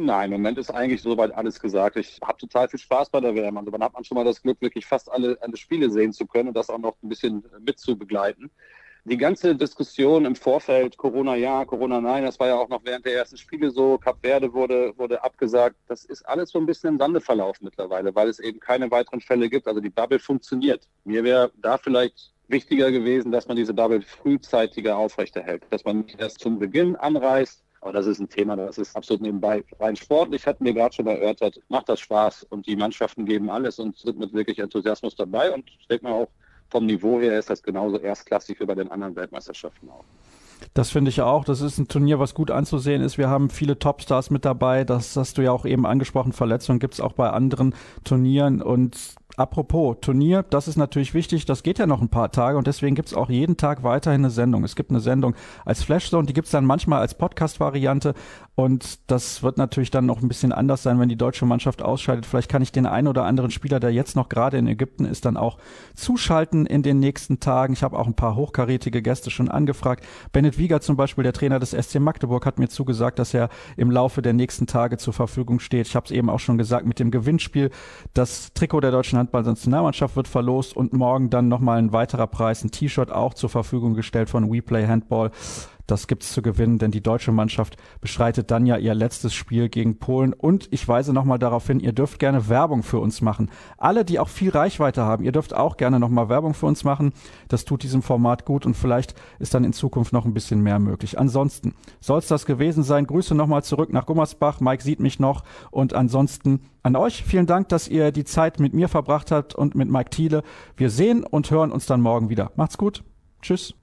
Nein, 0.00 0.30
im 0.30 0.40
Moment 0.40 0.58
ist 0.58 0.70
eigentlich 0.70 1.02
soweit 1.02 1.34
alles 1.34 1.58
gesagt. 1.58 1.96
Ich 1.96 2.20
habe 2.22 2.38
total 2.38 2.68
viel 2.68 2.78
Spaß 2.78 3.10
bei 3.10 3.20
der 3.20 3.34
WM. 3.34 3.58
Also 3.58 3.72
man 3.72 3.82
hat 3.82 3.94
man 3.94 4.04
schon 4.04 4.14
mal 4.14 4.24
das 4.24 4.40
Glück, 4.40 4.60
wirklich 4.60 4.86
fast 4.86 5.10
alle, 5.10 5.36
alle 5.40 5.56
Spiele 5.56 5.90
sehen 5.90 6.12
zu 6.12 6.24
können 6.24 6.48
und 6.48 6.56
das 6.56 6.70
auch 6.70 6.78
noch 6.78 6.94
ein 7.02 7.08
bisschen 7.08 7.42
mit 7.66 7.80
zu 7.80 7.98
begleiten. 7.98 8.48
Die 9.06 9.16
ganze 9.16 9.56
Diskussion 9.56 10.24
im 10.24 10.36
Vorfeld, 10.36 10.96
Corona 10.96 11.34
ja, 11.34 11.64
Corona 11.64 12.00
nein, 12.00 12.22
das 12.22 12.38
war 12.38 12.46
ja 12.46 12.54
auch 12.54 12.68
noch 12.68 12.84
während 12.84 13.06
der 13.06 13.14
ersten 13.16 13.36
Spiele 13.36 13.72
so. 13.72 13.98
Cap 13.98 14.18
Verde 14.20 14.52
wurde, 14.52 14.96
wurde 14.96 15.24
abgesagt. 15.24 15.74
Das 15.88 16.04
ist 16.04 16.22
alles 16.28 16.50
so 16.50 16.60
ein 16.60 16.66
bisschen 16.66 16.90
im 16.90 16.98
Sande 16.98 17.20
verlaufen 17.20 17.64
mittlerweile, 17.64 18.14
weil 18.14 18.28
es 18.28 18.38
eben 18.38 18.60
keine 18.60 18.92
weiteren 18.92 19.20
Fälle 19.20 19.48
gibt. 19.48 19.66
Also 19.66 19.80
die 19.80 19.90
Bubble 19.90 20.20
funktioniert. 20.20 20.86
Mir 21.04 21.24
wäre 21.24 21.50
da 21.56 21.76
vielleicht 21.76 22.32
wichtiger 22.46 22.92
gewesen, 22.92 23.32
dass 23.32 23.48
man 23.48 23.56
diese 23.56 23.74
Bubble 23.74 24.02
frühzeitiger 24.02 24.96
aufrechterhält, 24.96 25.64
dass 25.70 25.84
man 25.84 26.02
nicht 26.02 26.20
erst 26.20 26.38
zum 26.38 26.60
Beginn 26.60 26.94
anreist, 26.94 27.64
aber 27.80 27.92
das 27.92 28.06
ist 28.06 28.18
ein 28.18 28.28
Thema, 28.28 28.56
das 28.56 28.78
ist 28.78 28.96
absolut 28.96 29.22
nebenbei. 29.22 29.64
Rein 29.78 29.96
sportlich 29.96 30.46
hatten 30.46 30.64
wir 30.64 30.74
gerade 30.74 30.94
schon 30.94 31.06
erörtert, 31.06 31.60
macht 31.68 31.88
das 31.88 32.00
Spaß 32.00 32.44
und 32.50 32.66
die 32.66 32.76
Mannschaften 32.76 33.24
geben 33.24 33.50
alles 33.50 33.78
und 33.78 33.96
sind 33.96 34.18
mit 34.18 34.32
wirklich 34.32 34.58
Enthusiasmus 34.58 35.14
dabei 35.16 35.52
und 35.52 35.64
ich 35.78 35.86
denke 35.86 36.04
mal 36.04 36.12
auch 36.12 36.28
vom 36.70 36.86
Niveau 36.86 37.20
her 37.20 37.38
ist 37.38 37.50
das 37.50 37.62
genauso 37.62 37.98
erstklassig 37.98 38.60
wie 38.60 38.66
bei 38.66 38.74
den 38.74 38.90
anderen 38.90 39.16
Weltmeisterschaften 39.16 39.88
auch. 39.88 40.04
Das 40.74 40.90
finde 40.90 41.10
ich 41.10 41.22
auch. 41.22 41.44
Das 41.44 41.60
ist 41.60 41.78
ein 41.78 41.88
Turnier, 41.88 42.18
was 42.18 42.34
gut 42.34 42.50
anzusehen 42.50 43.00
ist. 43.02 43.16
Wir 43.16 43.28
haben 43.28 43.48
viele 43.48 43.78
Topstars 43.78 44.30
mit 44.30 44.44
dabei. 44.44 44.84
Das 44.84 45.16
hast 45.16 45.38
du 45.38 45.42
ja 45.42 45.52
auch 45.52 45.64
eben 45.64 45.86
angesprochen. 45.86 46.32
Verletzungen 46.32 46.80
gibt 46.80 46.94
es 46.94 47.00
auch 47.00 47.12
bei 47.12 47.30
anderen 47.30 47.74
Turnieren. 48.04 48.60
Und 48.60 49.14
Apropos 49.38 49.98
Turnier, 50.00 50.42
das 50.42 50.66
ist 50.66 50.74
natürlich 50.74 51.14
wichtig, 51.14 51.44
das 51.44 51.62
geht 51.62 51.78
ja 51.78 51.86
noch 51.86 52.02
ein 52.02 52.08
paar 52.08 52.32
Tage 52.32 52.58
und 52.58 52.66
deswegen 52.66 52.96
gibt's 52.96 53.14
auch 53.14 53.30
jeden 53.30 53.56
Tag 53.56 53.84
weiterhin 53.84 54.22
eine 54.22 54.30
Sendung. 54.30 54.64
Es 54.64 54.74
gibt 54.74 54.90
eine 54.90 54.98
Sendung 54.98 55.36
als 55.64 55.84
Flashzone, 55.84 56.26
die 56.26 56.32
gibt's 56.32 56.50
dann 56.50 56.64
manchmal 56.64 56.98
als 56.98 57.14
Podcast-Variante 57.14 58.14
und 58.58 58.98
das 59.08 59.44
wird 59.44 59.56
natürlich 59.56 59.92
dann 59.92 60.04
noch 60.04 60.20
ein 60.20 60.26
bisschen 60.26 60.50
anders 60.50 60.82
sein, 60.82 60.98
wenn 60.98 61.08
die 61.08 61.14
deutsche 61.14 61.46
Mannschaft 61.46 61.80
ausscheidet. 61.80 62.26
Vielleicht 62.26 62.50
kann 62.50 62.60
ich 62.60 62.72
den 62.72 62.86
einen 62.86 63.06
oder 63.06 63.22
anderen 63.22 63.52
Spieler, 63.52 63.78
der 63.78 63.92
jetzt 63.92 64.16
noch 64.16 64.28
gerade 64.28 64.58
in 64.58 64.66
Ägypten 64.66 65.04
ist, 65.04 65.26
dann 65.26 65.36
auch 65.36 65.58
zuschalten 65.94 66.66
in 66.66 66.82
den 66.82 66.98
nächsten 66.98 67.38
Tagen. 67.38 67.74
Ich 67.74 67.84
habe 67.84 67.96
auch 67.96 68.08
ein 68.08 68.14
paar 68.14 68.34
hochkarätige 68.34 69.00
Gäste 69.00 69.30
schon 69.30 69.48
angefragt. 69.48 70.04
Bennett 70.32 70.58
Wieger 70.58 70.80
zum 70.80 70.96
Beispiel, 70.96 71.22
der 71.22 71.34
Trainer 71.34 71.60
des 71.60 71.70
SC 71.70 72.00
Magdeburg, 72.00 72.44
hat 72.46 72.58
mir 72.58 72.66
zugesagt, 72.66 73.20
dass 73.20 73.32
er 73.32 73.48
im 73.76 73.92
Laufe 73.92 74.22
der 74.22 74.32
nächsten 74.32 74.66
Tage 74.66 74.96
zur 74.96 75.12
Verfügung 75.12 75.60
steht. 75.60 75.86
Ich 75.86 75.94
habe 75.94 76.06
es 76.06 76.10
eben 76.10 76.28
auch 76.28 76.40
schon 76.40 76.58
gesagt 76.58 76.84
mit 76.84 76.98
dem 76.98 77.12
Gewinnspiel. 77.12 77.70
Das 78.12 78.52
Trikot 78.54 78.80
der 78.80 78.90
deutschen 78.90 79.20
Handball-Nationalmannschaft 79.20 80.16
wird 80.16 80.26
verlost 80.26 80.76
und 80.76 80.92
morgen 80.92 81.30
dann 81.30 81.46
nochmal 81.46 81.78
ein 81.78 81.92
weiterer 81.92 82.26
Preis, 82.26 82.64
ein 82.64 82.72
T-Shirt 82.72 83.12
auch 83.12 83.34
zur 83.34 83.50
Verfügung 83.50 83.94
gestellt 83.94 84.28
von 84.28 84.50
WePlay 84.50 84.88
Handball. 84.88 85.30
Das 85.88 86.06
gibt's 86.06 86.34
zu 86.34 86.42
gewinnen, 86.42 86.76
denn 86.76 86.90
die 86.90 87.00
deutsche 87.00 87.32
Mannschaft 87.32 87.78
bestreitet 88.02 88.50
dann 88.50 88.66
ja 88.66 88.76
ihr 88.76 88.94
letztes 88.94 89.32
Spiel 89.32 89.70
gegen 89.70 89.98
Polen. 89.98 90.34
Und 90.34 90.68
ich 90.70 90.86
weise 90.86 91.14
nochmal 91.14 91.38
darauf 91.38 91.66
hin, 91.66 91.80
ihr 91.80 91.92
dürft 91.92 92.18
gerne 92.18 92.50
Werbung 92.50 92.82
für 92.82 92.98
uns 92.98 93.22
machen. 93.22 93.50
Alle, 93.78 94.04
die 94.04 94.18
auch 94.18 94.28
viel 94.28 94.50
Reichweite 94.50 95.02
haben, 95.02 95.24
ihr 95.24 95.32
dürft 95.32 95.54
auch 95.54 95.78
gerne 95.78 95.98
nochmal 95.98 96.28
Werbung 96.28 96.52
für 96.52 96.66
uns 96.66 96.84
machen. 96.84 97.14
Das 97.48 97.64
tut 97.64 97.82
diesem 97.82 98.02
Format 98.02 98.44
gut 98.44 98.66
und 98.66 98.74
vielleicht 98.74 99.14
ist 99.38 99.54
dann 99.54 99.64
in 99.64 99.72
Zukunft 99.72 100.12
noch 100.12 100.26
ein 100.26 100.34
bisschen 100.34 100.62
mehr 100.62 100.78
möglich. 100.78 101.18
Ansonsten 101.18 101.74
soll 102.00 102.18
es 102.18 102.28
das 102.28 102.44
gewesen 102.44 102.82
sein. 102.82 103.06
Grüße 103.06 103.34
nochmal 103.34 103.64
zurück 103.64 103.90
nach 103.90 104.04
Gummersbach. 104.04 104.60
Mike 104.60 104.82
sieht 104.82 105.00
mich 105.00 105.18
noch. 105.18 105.42
Und 105.70 105.94
ansonsten 105.94 106.60
an 106.82 106.96
euch 106.96 107.24
vielen 107.24 107.46
Dank, 107.46 107.70
dass 107.70 107.88
ihr 107.88 108.12
die 108.12 108.24
Zeit 108.24 108.60
mit 108.60 108.74
mir 108.74 108.88
verbracht 108.88 109.30
habt 109.30 109.54
und 109.54 109.74
mit 109.74 109.88
Mike 109.88 110.10
Thiele. 110.10 110.42
Wir 110.76 110.90
sehen 110.90 111.24
und 111.24 111.50
hören 111.50 111.72
uns 111.72 111.86
dann 111.86 112.02
morgen 112.02 112.28
wieder. 112.28 112.52
Macht's 112.56 112.76
gut. 112.76 113.04
Tschüss. 113.40 113.77